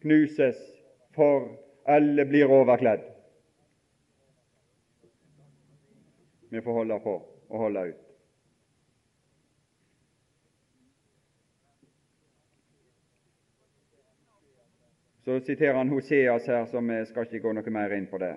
[0.02, 0.58] knuses
[1.14, 1.52] for
[1.86, 3.04] alle blir overkledd.
[6.50, 7.14] Vi får holde på
[7.50, 8.02] og holde ut.
[15.24, 18.34] Så siterer han Hoseas her, som jeg skal ikke gå noe mer inn på det,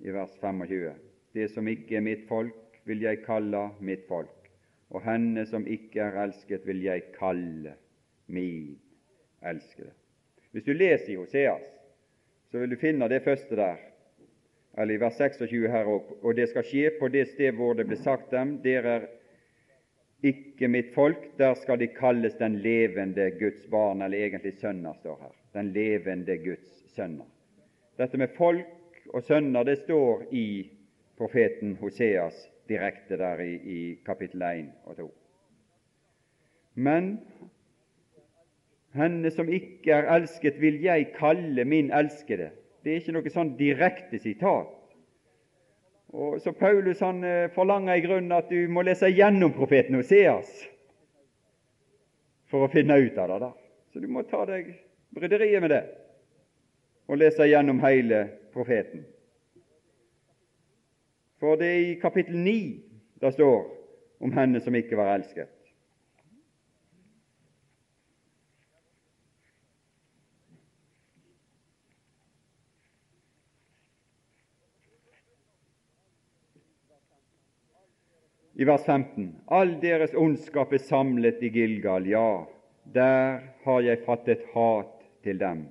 [0.00, 0.94] i vers 25.
[1.36, 2.56] Det som ikke er mitt folk,
[2.88, 4.48] vil jeg kalle mitt folk,
[4.88, 7.74] og henne som ikke er elsket, vil jeg kalle
[8.32, 8.78] min
[9.44, 9.92] elskede.
[10.50, 11.77] Hvis du leser i Hoseas,
[12.50, 13.76] så vil du finne det første der,
[14.78, 16.12] eller i vers 26 her òg.
[16.22, 19.08] Og det skal skje på det sted hvor det ble sagt dem, dere er
[20.28, 25.18] ikke mitt folk, der skal de kalles den levende Guds barn, eller egentlig sønner, står
[25.22, 25.34] her.
[25.54, 27.26] Den levende Guds sønner.
[27.98, 30.46] Dette med folk og sønner, det står i
[31.18, 35.08] profeten Hoseas direkte der i, i kapittel 1 og 2.
[36.74, 37.18] Men
[38.98, 42.50] henne som ikke er elsket, vil jeg kalle min elskede.
[42.84, 44.74] Det er ikke noe sånn direkte sitat.
[46.16, 50.48] Og Så Paulus han eh, forlanger i grunnen at du må lese gjennom profeten Oseas
[52.48, 53.38] for å finne ut av det.
[53.44, 53.50] da.
[53.92, 54.72] Så du må ta deg
[55.12, 55.84] bryderiet med det
[57.08, 59.04] og lese gjennom hele profeten.
[61.40, 62.56] For det er i kapittel 9
[63.20, 63.60] det står
[64.20, 65.48] om henne som ikke var elsket.
[78.58, 79.28] I vers 15.
[79.54, 82.42] All deres ondskap er samlet i Gilgal, ja,
[82.90, 85.68] der har jeg fattet hat til dem.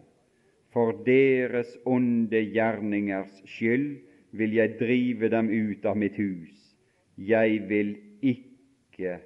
[0.71, 3.97] For deres onde gjerningers skyld
[4.39, 6.53] vil jeg drive dem ut av mitt hus.
[7.17, 9.17] Jeg vil ikke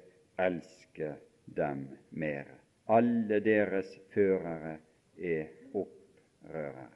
[0.42, 1.12] elske
[1.46, 2.48] dem mer.
[2.90, 4.78] Alle deres førere
[5.18, 6.88] er opprørere.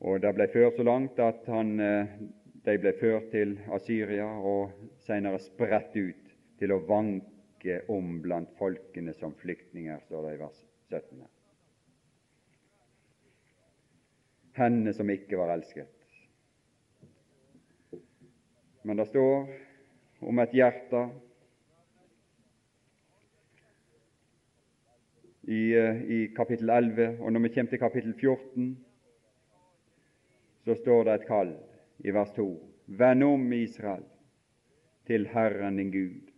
[0.00, 2.06] Og Det ble ført så langt at han, eh,
[2.64, 4.74] de ble ført til Asyria og
[5.06, 10.60] senere spredt ut til å vanke om blant folkene som flyktninger, står det i vers
[10.90, 11.24] 17.
[14.60, 15.96] Henne som ikke var elsket.
[18.84, 19.48] Men det står
[20.28, 21.02] om et hjerte
[25.48, 28.70] i, eh, i kapittel 11, og når vi kommer til kapittel 14
[30.64, 31.54] så står det et kall
[32.04, 32.46] i vers 2.
[32.86, 34.04] Vend om, Israel,
[35.06, 36.30] til Herren din Gud,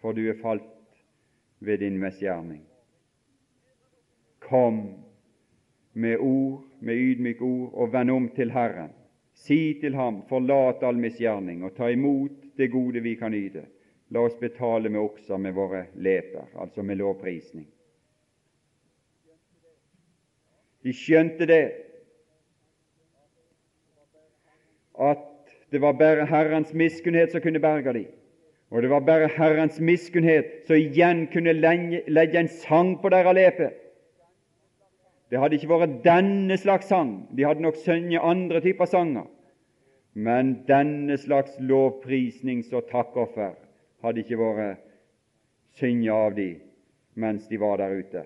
[0.00, 1.02] for du er falt
[1.60, 2.62] ved din misgjerning.
[4.38, 4.82] Kom
[5.92, 8.92] med ord, med ydmyk ord, og vend om til Herren.
[9.34, 13.66] Si til ham, forlat all misgjerning, og ta imot det gode vi kan yte.
[14.10, 17.66] La oss betale med okser med våre leter, altså med lovprisning.
[20.82, 21.64] De skjønte det,
[24.98, 25.24] at
[25.72, 28.06] det var bare Herrens miskunnhet som kunne berge dem.
[28.70, 33.70] Og det var bare Herrens miskunnhet som igjen kunne legge en sang på deres leper.
[35.30, 37.28] Det hadde ikke vært denne slags sang.
[37.36, 39.26] De hadde nok sunget andre typer sanger.
[40.14, 43.54] Men denne slags lovprisnings- og takkoffer
[44.02, 44.80] hadde ikke vært
[45.78, 46.64] synget av dem
[47.18, 48.22] mens de var der ute.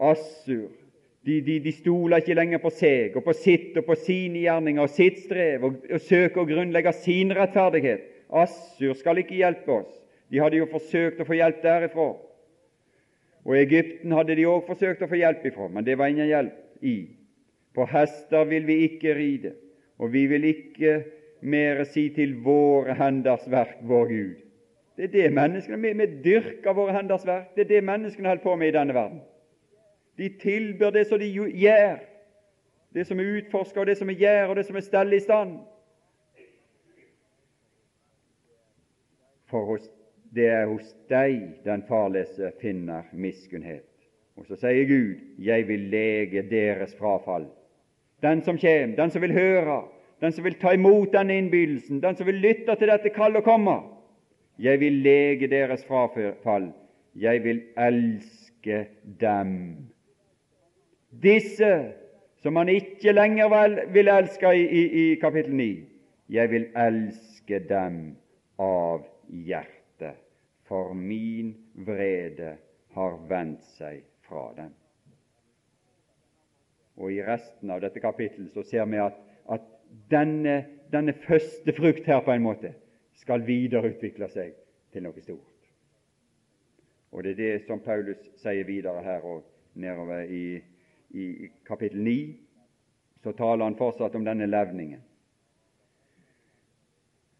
[0.00, 0.70] Assur
[1.26, 4.84] de, de, de stoler ikke lenger på seg og på sitt og på sine gjerninger
[4.84, 8.04] og sitt strev og, og søker å grunnlegge sin rettferdighet.
[8.30, 9.90] Assur skal ikke hjelpe oss.
[10.30, 12.12] De hadde jo forsøkt å få hjelp derifra.
[13.46, 16.86] Og Egypten hadde de òg forsøkt å få hjelp ifra, men det var ingen hjelp
[16.86, 16.96] i.
[17.74, 19.52] På hester vil vi ikke ride,
[20.02, 20.96] og vi vil ikke
[21.46, 24.42] mer si til våre henders verk, vår Gud.
[24.96, 27.52] Det er det menneskene Vi, vi dyrker våre henders verk.
[27.54, 29.20] Det er det menneskene holder på med i denne verden.
[30.16, 31.98] De tilbyr det som de gjør,
[32.94, 35.20] det som er utforska, og det som er gjør, og det som er stell i
[35.20, 35.58] stand.
[39.46, 39.78] For
[40.34, 43.84] det er hos deg den farløse finner miskunnhet.
[44.36, 47.46] Og så sier Gud, 'Jeg vil lege deres frafall'.
[48.22, 49.84] Den som kommer, den som vil høre,
[50.20, 53.44] den som vil ta imot denne innbydelsen, den som vil lytte til dette kall og
[53.44, 53.82] komme.
[54.58, 56.72] Jeg vil lege deres frafall.
[57.14, 58.86] Jeg vil elske
[59.20, 59.76] dem
[61.22, 61.70] disse
[62.42, 63.50] som han ikke lenger
[63.94, 65.68] vil elske i, i, i kapittel 9.
[66.28, 68.16] Jeg vil elske dem
[68.58, 70.18] av hjertet,
[70.66, 71.54] for min
[71.86, 72.56] vrede
[72.96, 74.70] har vendt seg fra dem.
[76.96, 79.18] Og I resten av dette kapittelet så ser vi at,
[79.52, 79.66] at
[80.10, 80.56] denne,
[80.92, 82.72] denne, første frukt her på en måte
[83.20, 84.54] skal videreutvikle seg
[84.92, 85.52] til noe stort.
[87.12, 89.44] Og Det er det som Paulus sier videre her og
[89.74, 90.60] nedover i
[91.16, 92.34] i kapittel 9
[93.22, 95.00] så taler han fortsatt om denne levningen.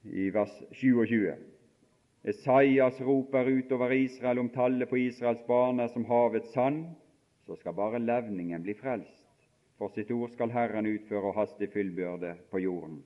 [0.03, 1.35] I vers 27.
[2.27, 6.87] Esaias roper utover Israel om tallet på Israels barn er som havets sand,
[7.47, 9.22] så skal bare levningen bli frelst.
[9.79, 13.03] For sitt ord skal Herren utføre og hastig fyllbyrde på jorden.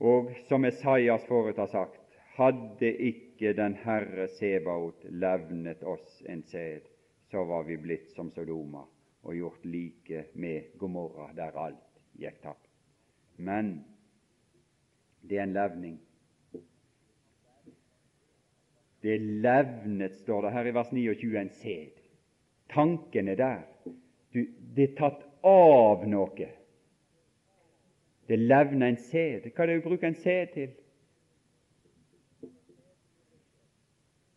[0.00, 2.00] Og som Esaias forut har sagt,
[2.38, 6.86] hadde ikke den Herre Sebaot levnet oss en sæd,
[7.30, 8.82] så var vi blitt som Sodoma
[9.22, 12.66] og gjort like med Gomorra, der alt gikk tapt.
[13.36, 13.84] Men
[15.22, 15.98] det er en levning.
[19.02, 22.00] Det er levnet, står det her i vers 29, en sæd.
[22.74, 23.62] Tanken er der.
[24.34, 24.44] Du,
[24.76, 26.50] det er tatt av noe.
[28.28, 29.48] Det levner en sæd.
[29.54, 30.74] Hva er det du bruker en sæd til?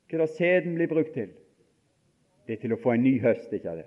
[0.08, 1.34] Hva er det sæden blir brukt til?
[2.48, 3.86] Det er til å få en ny høst, ikke det?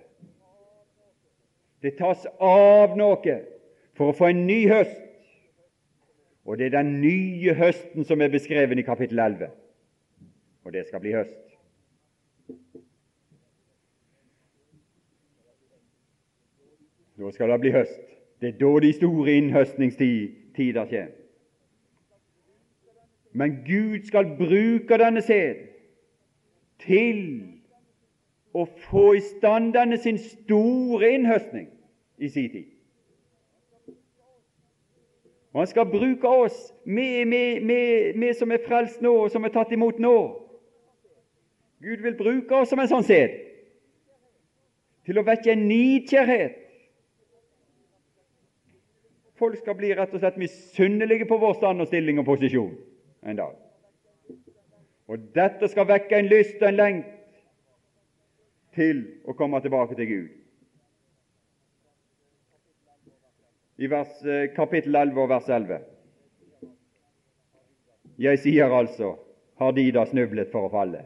[1.83, 3.35] Det tas av noe
[3.97, 5.03] for å få en ny høst,
[6.47, 9.51] og det er den nye høsten som er beskrevet i kapittel 11.
[10.65, 11.43] Og det skal bli høst.
[17.17, 18.03] Nå skal det bli høst.
[18.41, 21.15] Det er da de store innhøstningstider kommer.
[23.33, 25.67] Men Gud skal bruke denne sæd
[26.81, 27.56] til
[28.57, 31.69] å få i stand sin store innhøstning
[32.19, 32.73] i sin tid.
[35.53, 39.99] Og Han skal bruke oss, vi som er frelst nå, og som er tatt imot
[39.99, 40.17] nå.
[41.81, 43.33] Gud vil bruke oss som en sånn sed,
[45.09, 46.63] til å vekke en nidkjærhet.
[49.37, 52.73] Folk skal bli rett og slett misunnelige på vår stand og stilling og posisjon
[53.25, 53.57] en dag.
[55.09, 57.16] Og dette skal vekke en lyst og en lengt
[58.77, 60.29] til å komme tilbake til Gud.
[63.77, 65.81] I vers, eh, kapittel 11 og vers 11.
[68.19, 69.17] Jeg sier altså,
[69.61, 71.03] har de da snublet for å falle?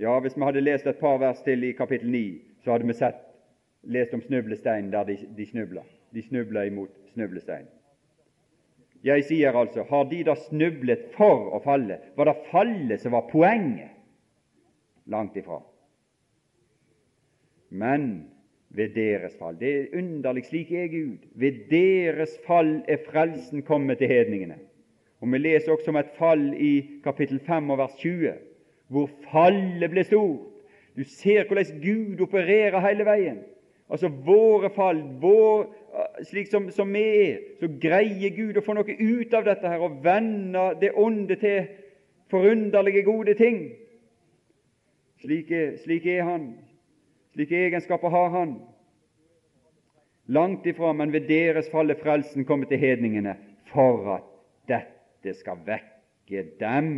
[0.00, 2.96] Ja, hvis vi hadde lest et par vers til i kapittel 9, så hadde vi
[2.96, 3.18] sett,
[3.82, 5.84] lest om snublesteinen der de, de snubla.
[6.14, 7.68] De snubla imot snublesteinen.
[9.04, 12.00] Jeg sier altså, har de da snublet for å falle?
[12.16, 13.92] Var det fallet som var poenget?
[15.06, 15.60] Langt ifra.
[17.70, 18.26] Men
[18.70, 21.18] ved deres fall Det er underlig, slik er Gud.
[21.34, 24.58] Ved deres fall er frelsen kommet til hedningene.
[25.20, 28.32] Og Vi leser også om et fall i kapittel 5 og vers 20,
[28.88, 30.38] hvor fallet ble stort.
[30.96, 33.38] Du ser hvordan Gud opererer hele veien.
[33.90, 35.74] Altså våre fall, vår,
[36.28, 39.80] slik som, som, vi er, så greier Gud å få noe ut av dette her
[39.80, 41.70] og vende det onde til
[42.30, 43.62] forunderlige, gode ting.
[45.22, 46.50] Slik er, slik er Han.
[47.38, 48.56] Slike egenskaper har Han.
[50.26, 53.36] Langt ifra, men ved deres fall er frelsen kommet til hedningene
[53.70, 54.24] for at
[54.66, 56.88] dette skal vekke dem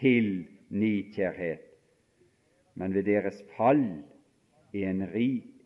[0.00, 1.62] til nikjærhet.
[2.74, 4.02] Men ved deres fall
[4.74, 4.98] er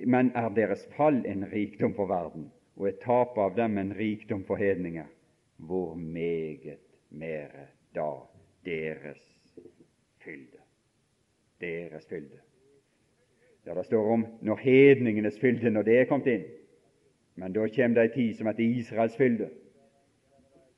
[0.07, 4.45] men er deres fall en rikdom for verden, og et tapet av dem en rikdom
[4.45, 5.09] for hedninger,
[5.57, 8.13] hvor meget mere da
[8.69, 9.25] deres
[10.21, 10.61] fylde.
[11.61, 12.52] Deres fylde.
[13.67, 16.47] Ja, det står om når hedningenes fylde, når det er kommet inn.
[17.37, 19.49] Men da kommer det ei tid som heter Israels fylde.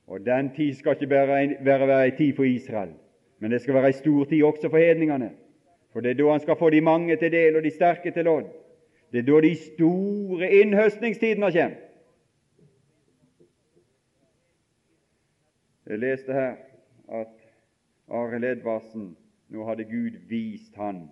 [0.06, 2.92] Og den tid skal ikke bare være ei tid for Israel,
[3.38, 5.30] men det skal være ei stor tid også for hedningene.
[5.92, 8.24] For det er da han skal få de mange til del og de sterke til
[8.24, 8.50] lodd.
[9.12, 11.76] Det er da de store innhøstningstidene kommer.
[15.86, 16.54] Jeg leste her
[17.08, 17.34] at
[18.08, 19.16] Arild Edvardsen
[19.48, 21.08] nå hadde Gud vist han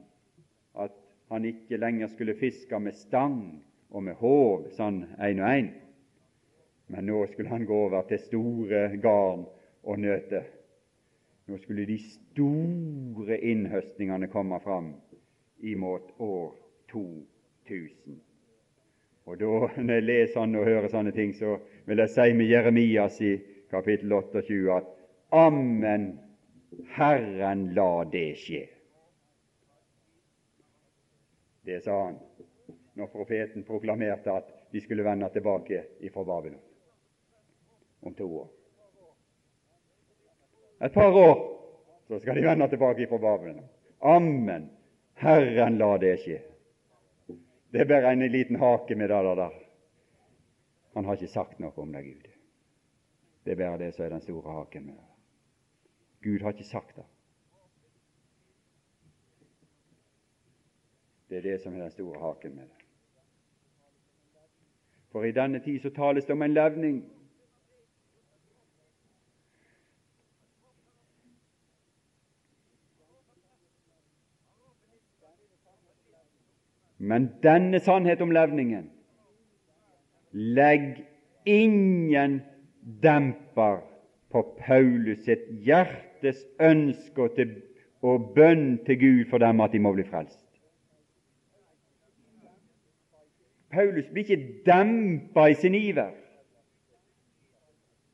[0.81, 1.02] at
[1.33, 3.39] han ikke lenger skulle fiske med stang
[3.91, 5.71] og med håv, sånn én og én,
[6.93, 9.47] men nå skulle han gå over til store garn
[9.83, 10.43] og nøte.
[11.49, 14.93] Nå skulle de store innhøstningene komme fram
[15.65, 16.53] imot år
[16.93, 18.21] 2000.
[19.25, 21.57] Og da, når jeg leser sånn og hører sånne ting, så
[21.89, 23.37] vil jeg si med Jeremias i
[23.73, 24.93] kapittel 28 at
[25.33, 26.11] Amen,
[26.93, 28.67] Herren la det skje.
[31.63, 32.19] Det sa han
[32.95, 36.61] når profeten proklamerte at de skulle vende tilbake ifra Babylon
[38.01, 38.49] om to år.
[40.83, 41.37] Et par år
[42.09, 43.65] så skal de vende tilbake ifra Babylon.
[43.99, 44.71] Amen.
[45.15, 46.41] Herren la det skje.
[47.71, 49.53] Det er bare en liten hake med det der.
[50.95, 52.27] Han har ikke sagt noe om det, Gud.
[53.45, 55.09] Det er bare det som er den store haken med det.
[56.23, 57.07] Gud har ikke sagt det.
[61.33, 62.85] Det er det som er den store haken med det.
[65.13, 66.99] For i denne tid så tales det om en levning.
[76.99, 78.91] Men denne sannhet om levningen
[80.33, 81.01] legg
[81.45, 82.41] ingen
[83.03, 83.81] demper
[84.29, 87.33] på Paulus sitt hjertes ønske
[88.03, 90.42] og bønn til Gud for dem at de må bli frelst.
[93.73, 96.13] Paulus blir ikke dempa i sin iver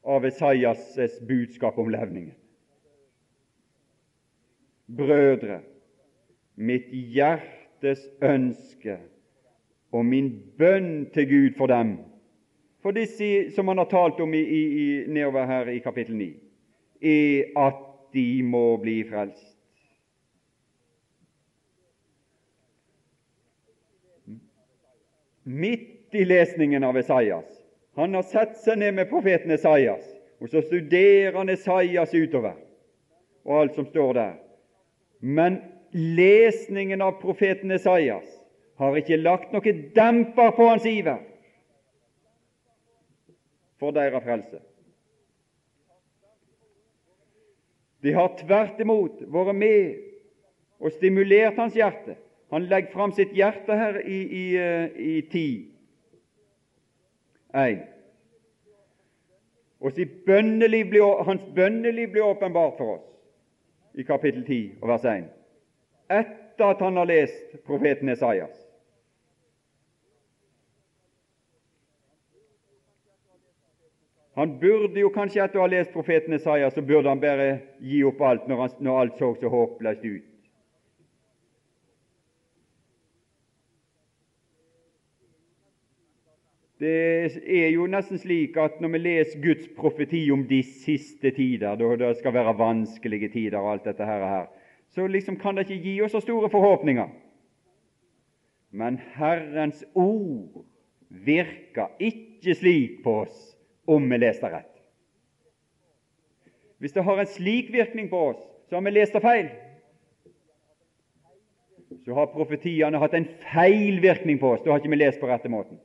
[0.09, 2.35] av Esaias' budskap om levningen.
[4.89, 5.61] Brødre,
[6.57, 8.97] mitt hjertes ønske
[9.93, 11.99] og min bønn til Gud for dem,
[12.83, 16.31] for disse som han har talt om i, i, nedover her i kapittel 9,
[17.03, 17.85] er at
[18.15, 19.58] de må bli frelst.
[25.49, 27.45] Midt i lesningen av Esaias.
[27.95, 30.05] Han har satt seg ned med profeten Esaias,
[30.39, 32.59] og så studerer han Esaias utover
[33.49, 34.35] og alt som står der.
[35.25, 35.57] Men
[35.97, 38.29] lesningen av profeten Esaias
[38.79, 41.25] har ikke lagt noe demper på hans iver
[43.81, 44.61] for deres frelse.
[48.05, 49.97] De har tvert imot vært med
[50.79, 52.15] og stimulert hans hjerte
[52.51, 54.45] han legger fram sitt hjerte her i, i,
[54.97, 55.49] i ti.
[57.55, 57.83] 1.
[59.81, 63.05] Og bønneliv blir, hans bønneliv blir åpenbart for oss
[63.99, 65.29] i kapittel 10 og vers 1,
[66.11, 68.57] etter at han har lest profeten Esaias.
[74.39, 77.49] Han burde jo kanskje etter å ha lest profeten Esaias, så burde han bare
[77.83, 80.28] gi opp alt når, han, når alt så så håpløst ut.
[86.79, 91.75] Det er jo nesten slik at når vi leser Guds profeti om de siste tider,
[91.75, 94.47] da det skal være vanskelige tider og alt dette her,
[94.95, 97.09] så liksom kan det ikke gi oss så store forhåpninger.
[98.71, 100.65] Men Herrens ord
[101.09, 103.57] virker ikke slik på oss
[103.89, 104.75] om vi leser rett.
[106.79, 109.49] Hvis det har en slik virkning på oss, så har vi lest det feil.
[112.05, 114.63] Så har profetiene hatt en feil virkning på oss.
[114.63, 115.81] Da har ikke vi lest på rette måten.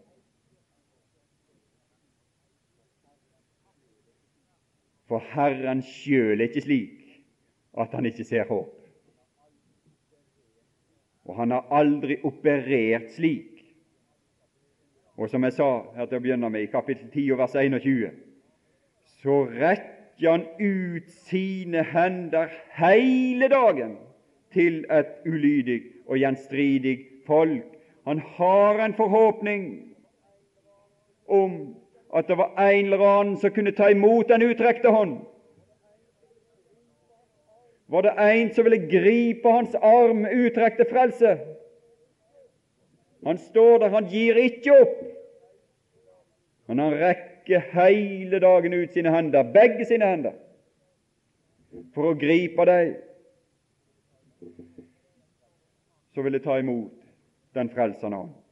[5.14, 7.02] For Herren sjøl er ikke slik
[7.78, 8.72] at han ikke ser håp.
[11.30, 13.62] Og han har aldri operert slik.
[15.14, 18.10] Og som jeg sa her til å begynne med, i kapittel 10 og vers 21,
[19.22, 22.50] så rekker han ut sine hender
[22.80, 23.94] hele dagen
[24.58, 26.98] til et ulydig og gjenstridig
[27.30, 27.70] folk.
[28.10, 29.70] Han har en forhåpning
[31.30, 31.62] om
[32.14, 35.18] at det var en eller annen som kunne ta imot den utrekte hånd.
[37.86, 41.38] Var det en som ville gripe hans arm utrekte frelse?
[43.24, 45.02] Han står der, han gir ikke opp.
[46.68, 50.38] Men han rekker hele dagen ut sine hender, begge sine hender,
[51.96, 52.94] for å gripe deg,
[56.14, 56.94] så ville ta imot
[57.58, 58.43] den frelsende ånd.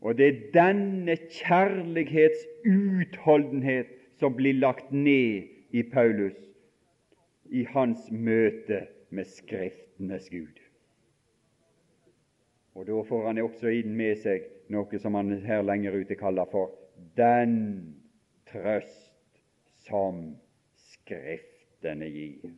[0.00, 3.86] Og det er denne kjærlighetsutholdenhet
[4.18, 6.36] som blir lagt ned i Paulus
[7.50, 10.58] i hans møte med Skriftenes Gud.
[12.74, 16.46] Og Da får han også inn med seg noe som han her lenger ute kaller
[16.52, 16.70] for
[17.18, 17.56] den
[18.46, 19.40] trøst
[19.88, 20.36] som
[20.78, 22.52] Skriftene gir.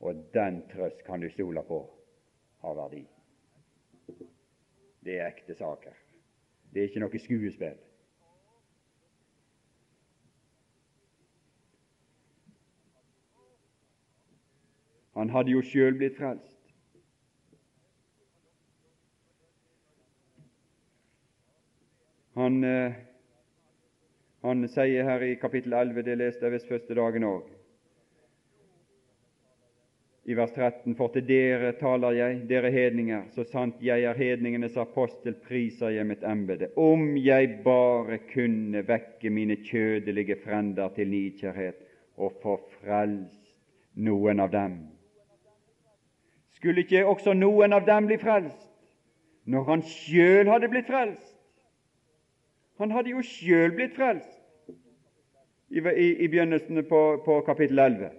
[0.00, 1.80] Og den trøst kan du stole på
[2.60, 3.02] har verdi.
[5.00, 6.09] Det er ekte saker.
[6.74, 7.78] Det er ikke noe skuespill.
[15.20, 16.56] Han hadde jo sjøl blitt frelst.
[22.38, 22.94] Han, eh,
[24.46, 27.50] han sier her i kapittel 11, det leste jeg visst første dagen òg,
[30.30, 34.76] i vers 13.: For til dere taler jeg, dere hedninger, så sant jeg er hedningenes
[34.78, 36.68] apostel, priser jeg mitt embete.
[36.78, 41.82] Om jeg bare kunne vekke mine kjødelige frender til nidkjærhet
[42.16, 43.50] og få frelst
[43.94, 44.78] noen av dem.
[46.54, 48.68] Skulle ikke også noen av dem bli frelst
[49.50, 51.34] når han sjøl hadde blitt frelst?
[52.78, 54.36] Han hadde jo sjøl blitt frelst
[55.70, 58.12] i, i, i begynnelsen på, på kapittel 11.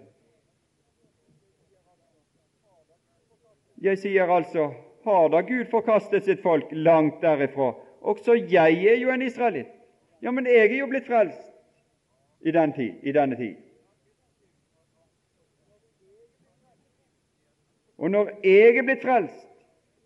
[3.81, 4.71] Jeg sier altså,
[5.03, 7.73] har da Gud forkastet sitt folk langt derifra?
[8.01, 9.71] Også jeg er jo en israelitt.
[10.21, 11.41] Ja, men jeg er jo blitt frelst
[12.41, 13.55] i, den tid, i denne tid.
[17.97, 19.47] Og når jeg er blitt frelst,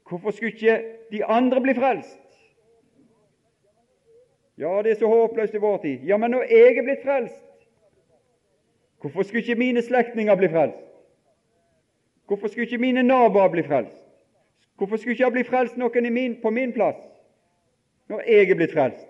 [0.09, 2.19] hvorfor skulle ikke de andre bli frelst?
[4.57, 6.03] Ja, det er så håpløst i vår tid.
[6.07, 7.43] Ja, men når jeg er blitt frelst,
[9.01, 10.94] hvorfor skulle ikke mine slektninger bli frelst?
[12.27, 14.01] Hvorfor skulle ikke mine naboer bli frelst?
[14.77, 16.97] Hvorfor skulle ikke jeg bli frelst noen min, på min plass,
[18.09, 19.05] når jeg er blitt frelst?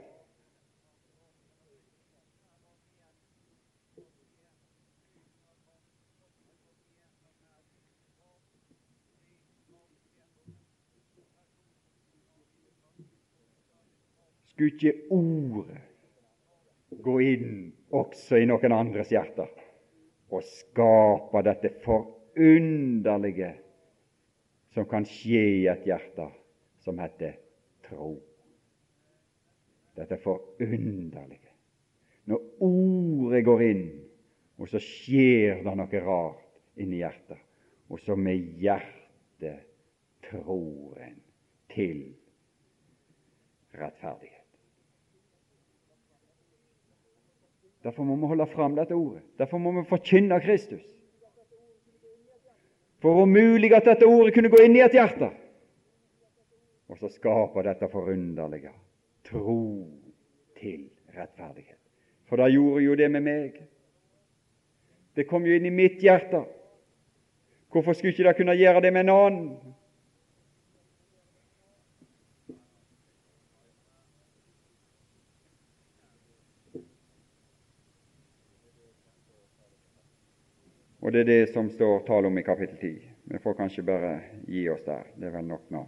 [14.55, 15.81] Skulle ikke Ordet
[17.03, 17.55] gå inn
[17.91, 19.49] også i noen andres hjerter
[20.31, 23.53] og skape dette for underlige
[24.75, 26.27] som kan skje i et hjerte
[26.83, 27.37] som heter
[27.87, 28.15] tro.
[29.95, 31.53] Dette er forunderlige.
[32.25, 33.85] Når ordet går inn,
[34.59, 37.39] og så skjer det noe rart inni hjertet,
[37.87, 39.63] og så med hjertet
[40.25, 41.19] tror en
[41.71, 42.01] til
[43.75, 44.41] rettferdighet.
[47.85, 49.21] Derfor må vi holde fram dette ordet.
[49.37, 50.83] Derfor må vi forkynne Kristus
[53.05, 55.27] for om mulig at dette ordet kunne gå inn i et hjerte.
[56.89, 58.71] Og så skaper dette forunderlige
[59.29, 59.85] tro
[60.57, 61.77] til rettferdighet.
[62.25, 63.59] For da gjorde jo det med meg.
[65.13, 66.47] Det kom jo inn i mitt hjerte.
[67.69, 69.45] Hvorfor skulle ikke det kunne gjøre det med en annen?
[81.05, 83.09] Og det er det som står tale om i kapittel 10.
[83.29, 84.13] Vi får kanskje bare
[84.49, 85.03] gi oss der.
[85.13, 85.81] Det er vel nok nå.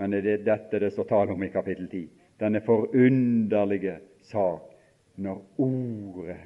[0.00, 2.00] Men det er dette det står tale om i kapittel 10.
[2.40, 4.72] Denne forunderlige sak
[5.20, 6.38] når Ordet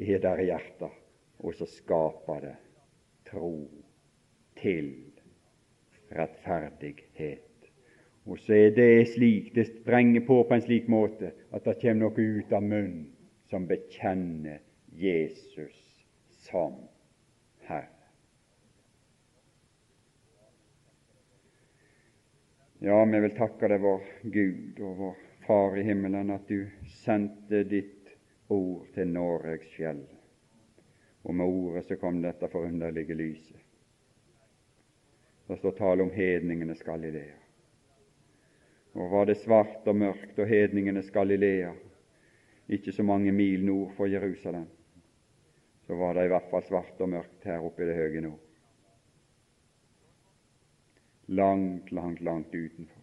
[0.00, 0.96] er der i hjertet,
[1.44, 2.56] og så skaper det
[3.28, 3.52] tro
[4.62, 4.90] til
[6.08, 7.68] rettferdighet.
[8.24, 12.06] Og så er det slik, det sprenger på på en slik måte at det kommer
[12.06, 13.10] noe ut av munnen
[13.52, 14.64] som bekjenner
[14.96, 15.81] Jesus
[16.42, 16.74] som
[17.68, 17.88] Herre.
[22.78, 26.68] Ja, vi vil takke deg, vår Gud og vår Far i himmelen, at du
[27.02, 28.10] sendte ditt
[28.50, 30.02] ord til Noregs fjell.
[31.22, 33.58] Og med ordet så kom dette forunderlige lyset.
[35.46, 37.38] Det står tale om hedningenes Galilea.
[38.94, 41.72] Og var det svart og mørkt og hedningenes Galilea,
[42.68, 44.66] ikke så mange mil nord for Jerusalem,
[45.92, 48.44] så var det i hvert fall svart og mørkt her oppe i det høye nord.
[51.36, 53.02] Langt, langt, langt utenfor.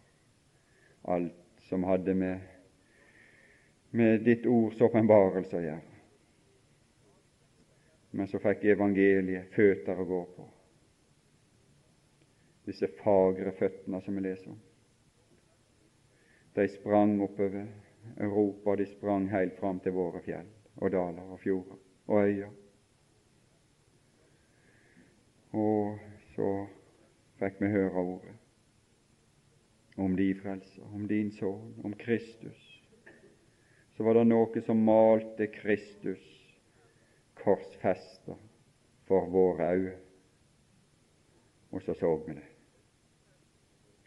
[1.14, 2.48] Alt som hadde med,
[3.94, 6.00] med ditt ords åpenbarelse å gjøre.
[8.18, 10.46] Men så fikk evangeliet føtter å gå på.
[12.72, 14.58] Disse fagre føttene som vi leser om.
[16.58, 17.70] De sprang oppover
[18.18, 21.78] Europa, de sprang helt fram til våre fjell og daler og fjorder
[22.10, 22.59] og øyer.
[25.54, 26.00] Og
[26.36, 26.50] så
[27.40, 28.36] fikk vi høre ordet
[30.00, 32.60] om din frelse, om din sønn, om Kristus.
[33.98, 36.22] Så var det noe som malte Kristus
[37.40, 38.38] korsfesta
[39.08, 39.98] for våre øyne.
[41.72, 42.48] Og så så vi det.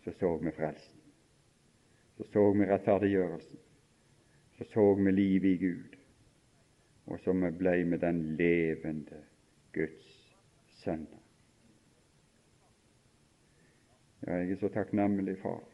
[0.05, 1.01] Så så vi frelsen.
[2.17, 3.59] Så så vi rettferdiggjørelsen.
[4.59, 5.97] Så så vi livet i Gud.
[7.07, 9.23] Og så vi blei med den levende
[9.73, 10.37] Guds
[10.83, 11.23] sønner.
[14.27, 15.65] Ja, jeg er så takknemlig, Far,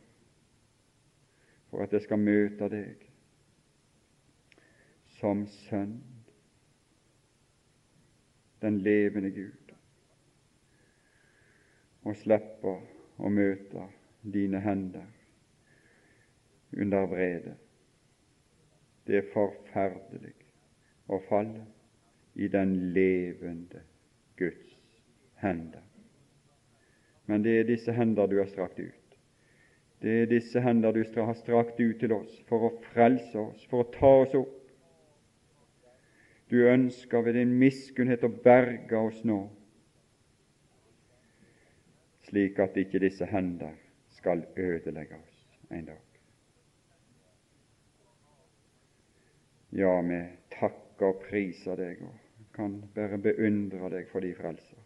[1.71, 3.03] for at jeg skal møte deg
[5.19, 5.99] som sønn,
[8.63, 9.75] den levende Gud,
[12.09, 12.73] og slippe
[13.19, 13.85] å møte
[14.23, 15.05] dine hender
[16.73, 17.53] under vrede.
[19.05, 20.33] Det er forferdelig
[21.09, 21.67] å falle
[22.35, 23.85] i den levende
[24.41, 24.73] Guds
[25.45, 25.88] hender.
[27.29, 29.17] Men det er disse hender du har strakt ut.
[30.01, 33.85] Det er disse hender du har strakt ut til oss for å frelse oss, for
[33.85, 34.55] å ta oss opp.
[36.49, 39.43] Du ønsker ved din miskunnhet å berge oss nå,
[42.31, 43.77] slik at ikke disse hender
[44.17, 46.05] skal ødelegge oss en dag.
[49.77, 50.23] Ja, vi
[50.57, 52.17] takker og priser deg og
[52.57, 54.78] kan bare beundre deg for din frelser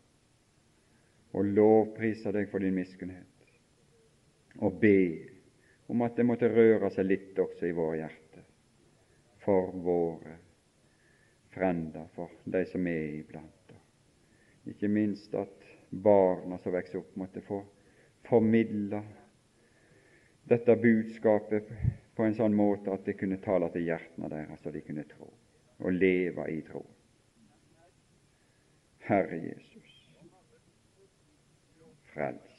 [1.32, 3.28] og lovpriser deg for din miskunnhet,
[4.60, 4.96] og be
[5.92, 8.44] om at det måtte røre seg litt også i våre hjerter
[9.42, 10.36] for våre
[11.52, 13.74] frender, for de som er iblant.
[14.70, 17.58] Ikke minst at barna som vokser opp, måtte få
[18.28, 19.02] formidla
[20.48, 21.68] dette budskapet
[22.14, 25.28] på en sånn måte at det kunne tale til hjertene deres, så de kunne tro
[25.82, 26.82] og leve i tro.
[29.02, 29.71] Herre Jesus,
[32.14, 32.51] France.